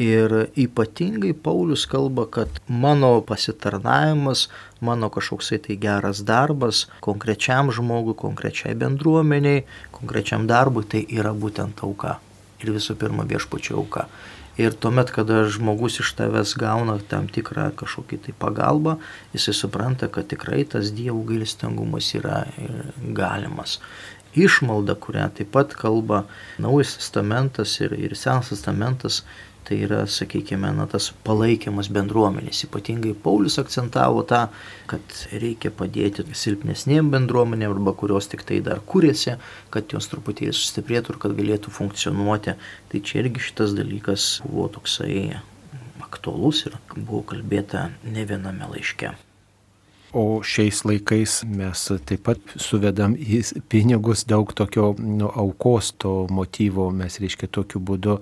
Ir 0.00 0.32
ypatingai 0.56 1.34
Paulius 1.36 1.84
kalba, 1.84 2.24
kad 2.24 2.48
mano 2.68 3.20
pasitarnavimas, 3.20 4.46
mano 4.80 5.10
kažkoksai 5.12 5.58
tai 5.60 5.76
geras 5.76 6.22
darbas 6.24 6.86
konkrečiam 7.04 7.68
žmogui, 7.68 8.14
konkrečiai 8.16 8.72
bendruomeniai, 8.80 9.66
konkrečiam 9.92 10.46
darbui, 10.48 10.86
tai 10.88 11.04
yra 11.04 11.34
būtent 11.36 11.84
auka. 11.84 12.16
Ir 12.64 12.72
visų 12.72 12.96
pirma 12.96 13.26
viešpačio 13.28 13.76
auka. 13.76 14.06
Ir 14.60 14.72
tuomet, 14.72 15.12
kada 15.12 15.44
žmogus 15.52 16.00
iš 16.00 16.14
tavęs 16.16 16.56
gauna 16.60 16.96
tam 17.12 17.28
tikrą 17.28 17.68
kažkokį 17.76 18.22
tai 18.24 18.34
pagalbą, 18.40 18.96
jisai 19.36 19.54
supranta, 19.56 20.08
kad 20.08 20.32
tikrai 20.32 20.64
tas 20.64 20.94
dievų 20.96 21.26
gailestingumas 21.28 22.08
yra 22.16 22.42
galimas. 23.20 23.78
Išmalda, 24.36 24.94
kurią 24.94 25.28
taip 25.34 25.48
pat 25.54 25.72
kalba 25.74 26.24
Naujas 26.62 26.96
testamentas 26.98 27.72
ir, 27.82 27.96
ir 27.98 28.14
Senas 28.14 28.52
testamentas, 28.52 29.24
tai 29.68 29.78
yra, 29.86 30.00
sakykime, 30.10 30.72
na, 30.76 30.86
tas 30.90 31.10
palaikymas 31.26 31.90
bendruomenės. 31.94 32.64
Ypatingai 32.66 33.14
Paulius 33.24 33.58
akcentavo 33.62 34.24
tą, 34.28 34.46
kad 34.90 35.16
reikia 35.32 35.72
padėti 35.74 36.26
silpnesniem 36.34 37.12
bendruomenėm 37.12 37.76
arba 37.76 37.94
kurios 37.98 38.30
tik 38.32 38.44
tai 38.48 38.60
dar 38.66 38.82
kūrėsi, 38.82 39.36
kad 39.74 39.94
jos 39.94 40.10
truputėlį 40.10 40.56
sustiprėtų 40.56 41.14
ir 41.14 41.22
kad 41.22 41.38
galėtų 41.38 41.74
funkcionuoti. 41.76 42.58
Tai 42.90 43.02
čia 43.06 43.22
irgi 43.24 43.46
šitas 43.50 43.76
dalykas 43.78 44.30
buvo 44.46 44.68
toksai 44.80 45.40
aktuolus 46.02 46.66
ir 46.66 46.78
buvo 46.96 47.24
kalbėta 47.34 47.90
ne 48.04 48.26
viename 48.26 48.72
laiške. 48.74 49.14
O 50.12 50.40
šiais 50.42 50.82
laikais 50.82 51.40
mes 51.46 51.84
taip 52.06 52.24
pat 52.26 52.54
suvedam 52.58 53.12
į 53.14 53.44
pinigus 53.70 54.24
daug 54.26 54.50
tokio 54.58 54.94
nu, 54.98 55.28
aukos 55.30 55.92
to 56.02 56.26
motyvo, 56.34 56.88
mes 56.90 57.20
reiškia 57.22 57.46
tokiu 57.46 57.78
būdu 57.78 58.16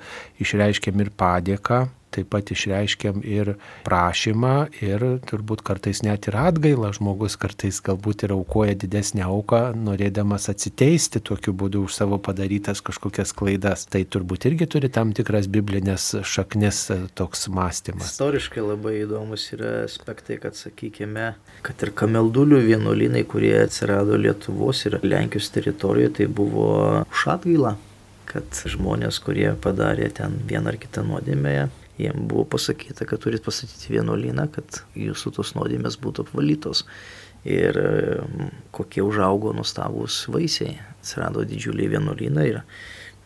išreiškiam 0.44 1.00
ir 1.00 1.08
padėką 1.16 1.86
taip 2.14 2.30
pat 2.32 2.52
išreiškiam 2.54 3.20
ir 3.26 3.54
prašymą 3.86 4.54
ir 4.84 5.04
turbūt 5.28 5.62
kartais 5.66 6.02
net 6.06 6.28
ir 6.30 6.36
atgailą. 6.38 6.90
Žmogus 6.96 7.38
kartais 7.40 7.80
galbūt 7.84 8.26
ir 8.26 8.34
aukoja 8.36 8.76
didesnę 8.78 9.24
auką, 9.26 9.62
norėdamas 9.76 10.48
atsiteisti 10.52 11.22
tokiu 11.24 11.54
būdu 11.56 11.84
už 11.86 11.96
savo 12.00 12.20
padarytas 12.22 12.82
kažkokias 12.84 13.34
klaidas. 13.36 13.86
Tai 13.90 14.02
turbūt 14.04 14.48
irgi 14.50 14.68
turi 14.70 14.92
tam 14.92 15.12
tikras 15.16 15.48
biblinės 15.52 16.10
šaknis 16.26 16.84
e, 16.94 17.00
toks 17.18 17.48
mąstymas. 17.52 18.12
Istoriškai 18.12 18.64
labai 18.64 18.94
įdomus 19.02 19.48
yra 19.56 19.74
aspektai, 19.84 20.38
kad 20.42 20.58
sakykime, 20.58 21.32
kad 21.66 21.84
ir 21.84 21.94
kameldulių 21.98 22.62
vienuolinai, 22.68 23.24
kurie 23.28 23.54
atsirado 23.64 24.18
Lietuvos 24.18 24.86
ir 24.88 25.00
Lenkijos 25.04 25.52
teritorijoje, 25.54 26.14
tai 26.20 26.30
buvo 26.40 26.70
už 27.08 27.28
atgailą 27.34 27.76
kad 28.28 28.62
žmonės, 28.68 29.20
kurie 29.24 29.50
padarė 29.62 30.10
ten 30.14 30.36
vieną 30.48 30.74
ar 30.74 30.78
kitą 30.80 31.04
nuodėmę, 31.06 31.54
jiem 31.98 32.28
buvo 32.30 32.44
pasakyta, 32.56 33.06
kad 33.08 33.22
turit 33.22 33.44
pastatyti 33.44 33.92
vienuolyną, 33.96 34.48
kad 34.54 34.82
jūsų 34.98 35.34
tos 35.38 35.54
nuodėmės 35.58 35.98
būtų 36.02 36.28
apvalytos. 36.28 36.84
Ir 37.48 37.78
mm, 37.78 38.50
kokie 38.74 39.02
užaugo 39.06 39.54
nuostabus 39.56 40.24
vaisiai. 40.32 40.78
Atsirado 40.98 41.44
didžiuliai 41.46 41.92
vienuolynai 41.94 42.46
ir, 42.50 42.62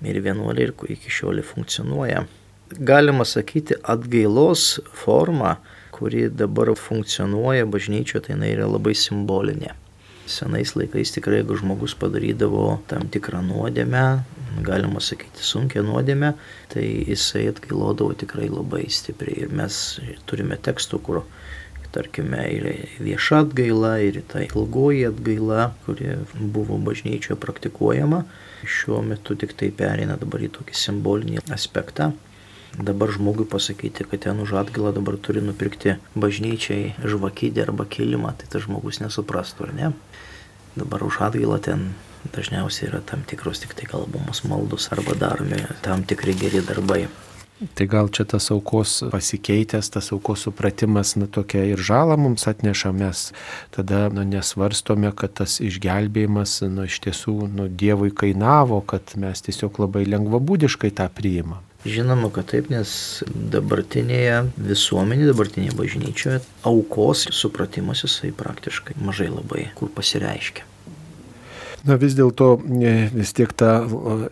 ir 0.05 0.21
vienuoliai 0.25 0.69
ir 0.69 0.75
iki 0.97 1.13
šiol 1.13 1.43
funkcionuoja. 1.47 2.27
Galima 2.73 3.25
sakyti, 3.29 3.77
atgailos 3.83 4.81
forma, 4.97 5.57
kuri 5.93 6.29
dabar 6.33 6.73
funkcionuoja 6.77 7.67
bažnyčioje, 7.69 8.27
tai 8.27 8.37
jinai 8.37 8.53
yra 8.55 8.69
labai 8.71 8.95
simbolinė. 8.97 9.75
Senais 10.27 10.77
laikais 10.79 11.11
tikrai, 11.15 11.41
jeigu 11.41 11.57
žmogus 11.59 11.97
padarydavo 11.99 12.79
tam 12.91 13.09
tikrą 13.11 13.41
nuodėmę, 13.47 14.05
galima 14.63 15.01
sakyti 15.03 15.43
sunkę 15.43 15.83
nuodėmę, 15.83 16.35
tai 16.73 16.85
jisai 17.09 17.49
atgailodavo 17.51 18.15
tikrai 18.21 18.47
labai 18.53 18.85
stipriai. 18.93 19.47
Ir 19.47 19.55
mes 19.59 19.79
turime 20.31 20.59
tekstų, 20.69 21.01
kur, 21.03 21.23
tarkime, 21.93 22.43
ir 22.55 22.69
vieša 23.03 23.43
atgaila, 23.47 23.97
ir 24.07 24.23
ta 24.31 24.45
ilgoji 24.47 25.09
atgaila, 25.11 25.73
kuri 25.87 26.15
buvo 26.55 26.79
bažnyčioje 26.87 27.39
praktikuojama, 27.43 28.23
šiuo 28.63 29.03
metu 29.05 29.37
tik 29.39 29.57
tai 29.59 29.73
perina 29.75 30.17
dabar 30.21 30.45
į 30.47 30.53
tokį 30.59 30.79
simbolinį 30.87 31.43
aspektą 31.53 32.13
dabar 32.79 33.11
žmogui 33.13 33.45
pasakyti, 33.49 34.05
kad 34.09 34.25
ten 34.25 34.41
už 34.41 34.55
atgalą 34.57 34.93
dabar 34.93 35.17
turi 35.17 35.43
nupirkti 35.45 35.99
bažnyčiai 36.15 36.95
žvakidę 37.05 37.67
arba 37.67 37.85
kilimą, 37.85 38.33
tai 38.39 38.49
tas 38.49 38.65
žmogus 38.65 39.03
nesuprastų, 39.05 39.69
ar 39.69 39.75
ne? 39.77 39.93
Dabar 40.77 41.05
už 41.05 41.21
atgailą 41.29 41.59
ten 41.61 41.93
dažniausiai 42.33 42.89
yra 42.89 43.03
tam 43.05 43.27
tikros 43.27 43.61
tik 43.61 43.75
tai 43.75 43.91
kalbamos 43.91 44.45
maldos 44.47 44.89
arba 44.95 45.19
daromi 45.19 45.59
tam 45.83 46.07
tikri 46.07 46.35
geri 46.39 46.63
darbai. 46.65 47.07
Tai 47.75 47.87
gal 47.87 48.09
čia 48.11 48.25
tas 48.27 48.49
aukos 48.51 49.05
pasikeitęs, 49.13 49.93
tas 49.95 50.09
aukos 50.11 50.43
supratimas, 50.43 51.15
na, 51.15 51.29
tokia 51.31 51.63
ir 51.71 51.79
žalą 51.79 52.17
mums 52.19 52.49
atneša, 52.51 52.91
mes 52.91 53.29
tada, 53.71 54.09
na, 54.11 54.25
nesvarstome, 54.27 55.13
kad 55.15 55.37
tas 55.39 55.61
išgelbėjimas, 55.63 56.59
na, 56.67 56.89
iš 56.91 56.99
tiesų, 57.07 57.37
nu, 57.55 57.69
Dievui 57.71 58.11
kainavo, 58.11 58.81
kad 58.83 59.15
mes 59.15 59.47
tiesiog 59.47 59.79
labai 59.85 60.03
lengvabūdiškai 60.11 60.91
tą 60.99 61.07
priimam. 61.15 61.63
Žinoma, 61.83 62.31
kad 62.31 62.47
taip, 62.53 62.69
nes 62.71 62.91
dabartinėje 63.35 64.43
visuomenėje, 64.55 65.33
dabartinėje 65.33 65.79
bažnyčioje 65.79 66.43
aukos 66.69 67.27
supratimas 67.35 68.05
jisai 68.07 68.31
praktiškai 68.39 69.01
mažai 69.03 69.27
labai 69.33 69.67
kur 69.79 69.91
pasireiškia. 69.91 70.69
Na 71.83 71.97
vis 71.99 72.15
dėlto 72.15 72.47
e, 72.63 72.91
vis 73.11 73.33
tiek 73.35 73.51
ta 73.59 73.73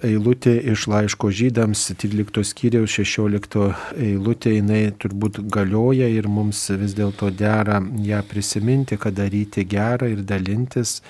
eilutė 0.06 0.52
iš 0.70 0.84
laiško 0.92 1.32
žydams 1.34 1.82
13 1.98 2.46
skyriaus 2.46 2.94
16 2.94 3.64
eilutė, 3.98 4.52
jinai 4.60 4.84
turbūt 4.94 5.40
galioja 5.50 6.06
ir 6.06 6.28
mums 6.30 6.62
vis 6.78 6.94
dėlto 6.94 7.32
dera 7.34 7.80
ją 8.06 8.22
prisiminti, 8.30 9.00
kad 9.02 9.18
daryti 9.18 9.66
gerą 9.66 10.12
ir 10.14 10.22
dalintis 10.22 11.00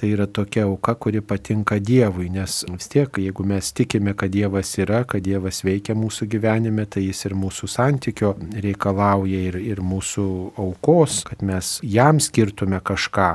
tai 0.00 0.14
yra 0.14 0.24
tokia 0.26 0.64
auka, 0.64 0.94
kuri 0.94 1.20
patinka 1.20 1.76
Dievui, 1.76 2.30
nes 2.32 2.62
vis 2.70 2.88
tiek, 2.88 3.18
jeigu 3.20 3.44
mes 3.44 3.68
tikime, 3.76 4.14
kad 4.16 4.32
Dievas 4.32 4.72
yra, 4.80 5.02
kad 5.04 5.20
Dievas 5.26 5.60
veikia 5.66 5.92
mūsų 5.98 6.28
gyvenime, 6.32 6.86
tai 6.88 7.02
jis 7.04 7.20
ir 7.28 7.34
mūsų 7.36 7.68
santykio 7.68 8.32
reikalauja 8.64 9.42
ir, 9.50 9.60
ir 9.60 9.84
mūsų 9.84 10.26
aukos, 10.64 11.20
kad 11.28 11.44
mes 11.44 11.74
jam 11.84 12.16
skirtume 12.16 12.80
kažką, 12.80 13.28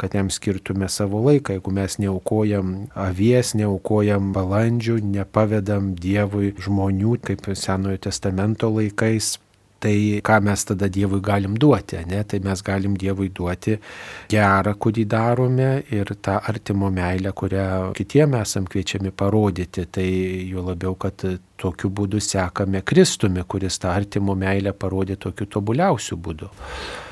kad 0.00 0.18
jam 0.18 0.32
skirtume 0.34 0.90
savo 0.90 1.22
laiką. 1.28 1.54
Jeigu 1.54 1.74
mes 1.78 2.00
neaukojam 2.02 2.74
avies, 2.98 3.54
neaukojam 3.58 4.32
balandžių, 4.34 4.98
nepavedam 5.14 5.92
Dievui 5.94 6.56
žmonių, 6.58 7.20
kaip 7.30 7.46
Senojo 7.54 8.02
testamento 8.08 8.72
laikais, 8.74 9.36
Tai 9.78 9.94
ką 10.26 10.40
mes 10.42 10.64
tada 10.66 10.88
Dievui 10.90 11.20
galim 11.22 11.54
duoti, 11.54 12.00
ne? 12.10 12.24
Tai 12.26 12.40
mes 12.42 12.62
galim 12.66 12.96
Dievui 12.98 13.28
duoti 13.30 13.76
gerą, 14.32 14.72
kurį 14.74 15.04
darome 15.06 15.68
ir 15.94 16.10
tą 16.18 16.40
artimo 16.50 16.90
meilę, 16.90 17.30
kurią 17.30 17.66
kitiem 17.94 18.34
esam 18.40 18.66
kviečiami 18.66 19.12
parodyti. 19.14 19.86
Tai 19.86 20.06
jo 20.50 20.64
labiau, 20.66 20.96
kad 20.98 21.22
tokiu 21.58 21.90
būdu 21.94 22.18
sekame 22.22 22.82
Kristumi, 22.82 23.44
kuris 23.46 23.78
tą 23.78 23.92
artimo 23.94 24.34
meilę 24.38 24.72
parodė 24.74 25.14
tokiu 25.22 25.46
tobuliausiu 25.46 26.18
būdu. 26.18 26.50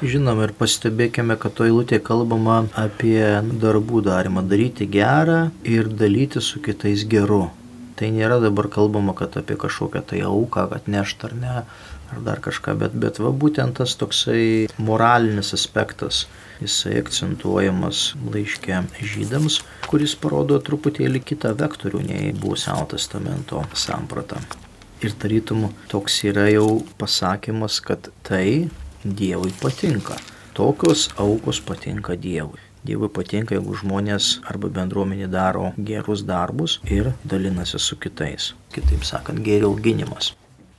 Žinom 0.03 0.43
ir 0.43 0.55
pastebėkime, 0.59 1.39
kad 1.39 1.55
to 1.55 1.69
eilutė 1.69 2.01
kalbama 2.03 2.65
apie 2.75 3.21
darbų 3.63 4.03
darimą, 4.11 4.43
daryti 4.51 4.91
gerą 4.91 5.53
ir 5.63 5.87
dalyti 5.87 6.43
su 6.43 6.59
kitais 6.67 7.07
geru. 7.07 7.45
Tai 7.97 8.11
nėra 8.13 8.37
dabar 8.43 8.67
kalbama, 8.69 9.15
kad 9.17 9.39
apie 9.41 9.55
kažkokią 9.57 10.03
tai 10.11 10.19
auką, 10.29 10.67
kad 10.69 10.89
nešt 10.93 11.23
ar 11.25 11.33
ne, 11.41 11.55
ar 12.13 12.23
dar 12.25 12.41
kažką, 12.43 12.77
bet, 12.81 12.97
bet 12.97 13.21
va 13.23 13.33
būtent 13.33 13.79
tas 13.81 13.95
toksai 13.99 14.67
moralinis 14.79 15.53
aspektas, 15.57 16.25
jisai 16.61 16.97
akcentuojamas 17.01 18.15
laiške 18.33 18.83
žydams, 19.15 19.61
kuris 19.91 20.17
parodo 20.21 20.59
truputėlį 20.69 21.23
kitą 21.31 21.53
vektorių 21.59 22.05
nei 22.07 22.31
buvo 22.37 22.57
Seno 22.61 22.87
testamento 22.91 23.65
samprata. 23.75 24.41
Ir 25.05 25.13
tarytum 25.21 25.69
toks 25.93 26.23
yra 26.25 26.47
jau 26.49 26.81
pasakymas, 27.01 27.83
kad 27.85 28.09
tai 28.25 28.71
Dievui 29.05 29.53
patinka. 29.61 30.17
Tokios 30.57 31.11
aukos 31.21 31.61
patinka 31.61 32.17
Dievui. 32.17 32.63
Dievui 32.87 33.11
patinka, 33.13 33.55
jeigu 33.59 33.77
žmonės 33.77 34.39
arba 34.49 34.71
bendruomenė 34.73 35.29
daro 35.31 35.69
gerus 35.77 36.25
darbus 36.25 36.79
ir 36.89 37.13
dalinasi 37.29 37.83
su 37.83 38.01
kitais. 38.01 38.55
Kitaip 38.73 39.05
sakant, 39.05 39.45
gėrio 39.45 39.75
auginimas 39.75 40.33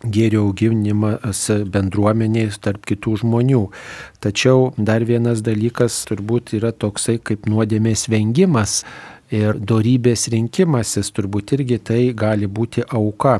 gėrio 0.06 0.44
auginimas 0.48 1.48
bendruomeniai 1.74 2.52
tarp 2.62 2.86
kitų 2.90 3.18
žmonių. 3.24 3.64
Tačiau 4.22 4.72
dar 4.78 5.06
vienas 5.08 5.42
dalykas 5.46 6.04
turbūt 6.10 6.54
yra 6.60 6.72
toksai 6.72 7.18
kaip 7.18 7.50
nuodėmės 7.50 8.08
vengimas 8.12 8.84
ir 9.34 9.58
darybės 9.60 10.28
rinkimasis 10.32 11.12
turbūt 11.16 11.54
irgi 11.58 11.78
tai 11.84 12.00
gali 12.16 12.48
būti 12.48 12.84
auka. 12.88 13.40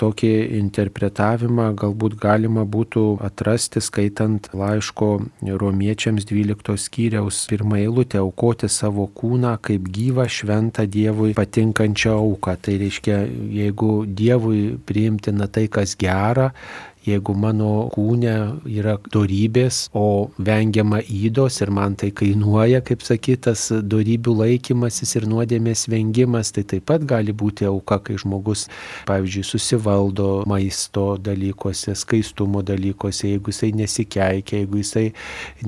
Tokį 0.00 0.30
interpretavimą 0.60 1.70
galbūt 1.78 2.16
galima 2.20 2.64
būtų 2.66 3.04
atrasti 3.24 3.82
skaitant 3.84 4.48
laiško 4.54 5.10
romiečiams 5.60 6.26
12 6.30 6.78
skyriaus 6.86 7.44
pirmą 7.50 7.80
eilutę- 7.82 8.18
aukoti 8.24 8.68
savo 8.68 9.08
kūną 9.08 9.58
kaip 9.60 9.88
gyvą 9.88 10.28
šventą 10.28 10.86
Dievui 10.86 11.34
patinkančią 11.34 12.14
auką. 12.18 12.56
Tai 12.62 12.78
reiškia, 12.78 13.18
jeigu 13.50 14.06
Dievui 14.06 14.78
priimtina 14.86 15.48
tai, 15.50 15.68
kas 15.68 15.96
gera, 15.96 16.52
jeigu 17.04 17.34
mano 17.36 17.88
kūne 17.94 18.34
yra 18.70 18.96
dorybės, 19.12 19.88
o 19.96 20.30
vengiama 20.38 21.00
įdos 21.02 21.60
ir 21.64 21.72
man 21.74 21.96
tai 22.00 22.10
kainuoja, 22.16 22.80
kaip 22.86 23.04
sakytas, 23.04 23.66
dorybių 23.84 24.36
laikymasis 24.40 25.16
ir 25.18 25.28
nuodėmės 25.30 25.86
vengimas, 25.92 26.52
tai 26.54 26.64
taip 26.68 26.86
pat 26.88 27.04
gali 27.08 27.34
būti 27.36 27.68
auka, 27.68 28.00
kai 28.04 28.16
žmogus, 28.20 28.66
pavyzdžiui, 29.08 29.44
susivaldo 29.48 30.30
maisto 30.50 31.14
dalykuose, 31.20 31.96
skaistumo 31.98 32.64
dalykuose, 32.66 33.28
jeigu 33.34 33.52
jisai 33.52 33.72
nesikeikia, 33.76 34.62
jeigu 34.62 34.80
jisai 34.80 35.06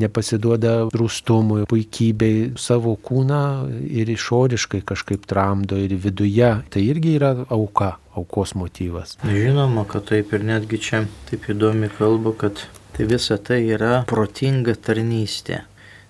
nepasiduoda 0.00 0.76
rūstumui, 0.96 1.66
puikybei 1.70 2.56
savo 2.60 2.96
kūną 2.96 3.42
ir 3.86 4.10
išoriškai 4.12 4.82
kažkaip 4.86 5.28
tramdo 5.28 5.78
ir 5.80 5.96
viduje, 6.00 6.50
tai 6.70 6.88
irgi 6.88 7.16
yra 7.20 7.34
auka 7.52 7.96
aukos 8.16 8.54
motyvas. 8.56 9.16
Žinoma, 9.24 9.84
kad 9.88 10.08
taip 10.10 10.32
ir 10.36 10.44
netgi 10.44 10.80
čia 10.88 11.04
taip 11.30 11.48
įdomi 11.52 11.90
kalba, 11.98 12.32
kad 12.44 12.64
tai 12.96 13.06
visa 13.10 13.36
tai 13.36 13.60
yra 13.76 14.04
protinga 14.08 14.76
tarnystė. 14.88 15.64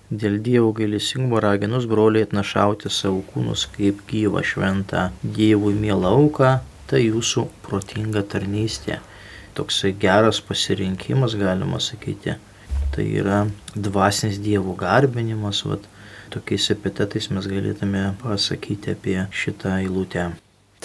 Dėl 0.07 0.37
Dievo 0.39 0.71
gailisingumo 0.71 1.41
raginus 1.43 1.83
broliai 1.91 2.23
atnašauti 2.23 2.87
savo 2.87 3.19
kūnus 3.33 3.65
kaip 3.73 4.05
gyvą 4.07 4.39
šventą 4.47 5.09
Dievui 5.21 5.73
mielą 5.75 6.13
auką, 6.21 6.51
tai 6.87 7.03
jūsų 7.03 7.43
protinga 7.65 8.23
tarnystė. 8.23 9.01
Toksai 9.59 9.91
geras 9.99 10.39
pasirinkimas, 10.39 11.35
galima 11.35 11.81
sakyti, 11.83 12.37
tai 12.95 13.09
yra 13.19 13.43
dvasinis 13.75 14.39
dievų 14.39 14.77
garbinimas, 14.79 15.65
vat, 15.67 15.83
tokiais 16.31 16.71
epitetais 16.71 17.27
mes 17.33 17.51
galėtume 17.51 18.09
pasakyti 18.23 18.95
apie 18.95 19.21
šitą 19.43 19.79
eilutę. 19.81 20.29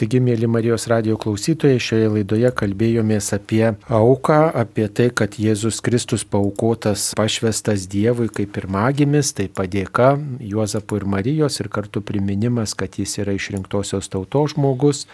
Taigi, 0.03 0.19
mėly 0.19 0.49
Marijos 0.51 0.89
radio 0.91 1.15
klausytojai, 1.15 1.79
šioje 1.79 2.09
laidoje 2.11 2.49
kalbėjomės 2.59 3.29
apie 3.37 3.61
auką, 3.87 4.39
apie 4.59 4.89
tai, 4.91 5.05
kad 5.15 5.37
Jėzus 5.39 5.79
Kristus 5.79 6.25
paukotas, 6.27 7.05
pašvestas 7.15 7.85
Dievui 7.87 8.27
kaip 8.27 8.51
pirmagimis, 8.57 9.31
tai 9.39 9.47
padėka 9.47 10.17
Juozapui 10.43 10.99
ir 10.99 11.07
Marijos 11.15 11.61
ir 11.63 11.71
kartu 11.71 12.03
priminimas, 12.03 12.75
kad 12.75 12.99
jis 12.99 13.15
yra 13.23 13.37
išrinktosios 13.39 14.11
tautos 14.11 14.57
žmogus 14.57 15.05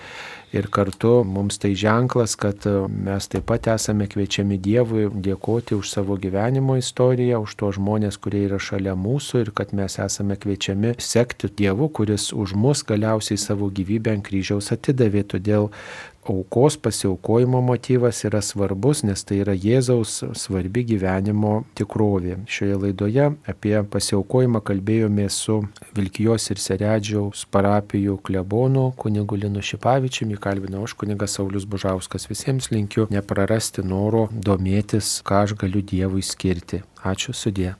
ir 0.52 0.68
kartu 0.72 1.22
mums 1.24 1.58
tai 1.60 1.74
ženklas, 1.76 2.34
kad 2.40 2.66
e, 2.66 2.74
mes 2.88 3.28
taip 3.28 3.46
pat 3.50 3.68
esame 3.74 4.08
kviečiami 4.10 4.58
Dievui 4.62 5.08
dėkoti 5.12 5.76
už 5.76 5.90
savo 5.90 6.16
gyvenimo 6.20 6.78
istoriją, 6.80 7.42
už 7.44 7.56
to 7.60 7.70
žmonės, 7.76 8.18
kurie 8.22 8.44
yra 8.46 8.60
šalia 8.62 8.96
mūsų 8.98 9.44
ir 9.44 9.52
kad 9.56 9.74
mes 9.76 9.98
esame 10.02 10.38
kviečiami 10.40 10.94
sekti 10.98 11.50
Dievu, 11.60 11.90
kuris 11.92 12.30
už 12.32 12.56
mus 12.56 12.84
galiausiai 12.88 13.40
savo 13.40 13.70
gyvybę 13.70 14.16
ant 14.16 14.26
kryžiaus 14.26 14.72
atidavė. 14.76 15.26
Todėl 15.28 15.70
aukos 16.30 16.76
pasiaukojimo 16.76 17.60
motyvas 17.64 18.22
yra 18.28 18.42
svarbus, 18.44 19.02
nes 19.06 19.24
tai 19.24 19.40
yra 19.42 19.54
Jėzaus 19.56 20.20
svarbi 20.38 20.84
gyvenimo 20.88 21.64
tikrovė. 21.78 22.38
Šioje 22.50 22.78
laidoje 22.84 23.30
apie 23.48 23.74
pasiaukojimą 23.94 24.62
kalbėjome 24.68 25.28
su 25.32 25.60
Vilkijos 25.96 26.50
ir 26.52 26.62
Seredžiaus 26.62 27.46
parapijų 27.52 28.18
klebonu 28.28 28.92
kunigu 29.00 29.40
Linu 29.40 29.64
Šipavičiumi, 29.64 30.38
kalbinau 30.40 30.84
aš 30.86 30.94
kunigas 31.00 31.38
Saulis 31.38 31.66
Bužauskas. 31.66 32.28
Visiems 32.30 32.70
linkiu 32.74 33.08
neprarasti 33.10 33.84
noro 33.84 34.28
domėtis, 34.32 35.18
ką 35.26 35.44
aš 35.46 35.58
galiu 35.58 35.82
Dievui 35.82 36.24
skirti. 36.24 36.84
Ačiū 37.04 37.34
sudė. 37.34 37.74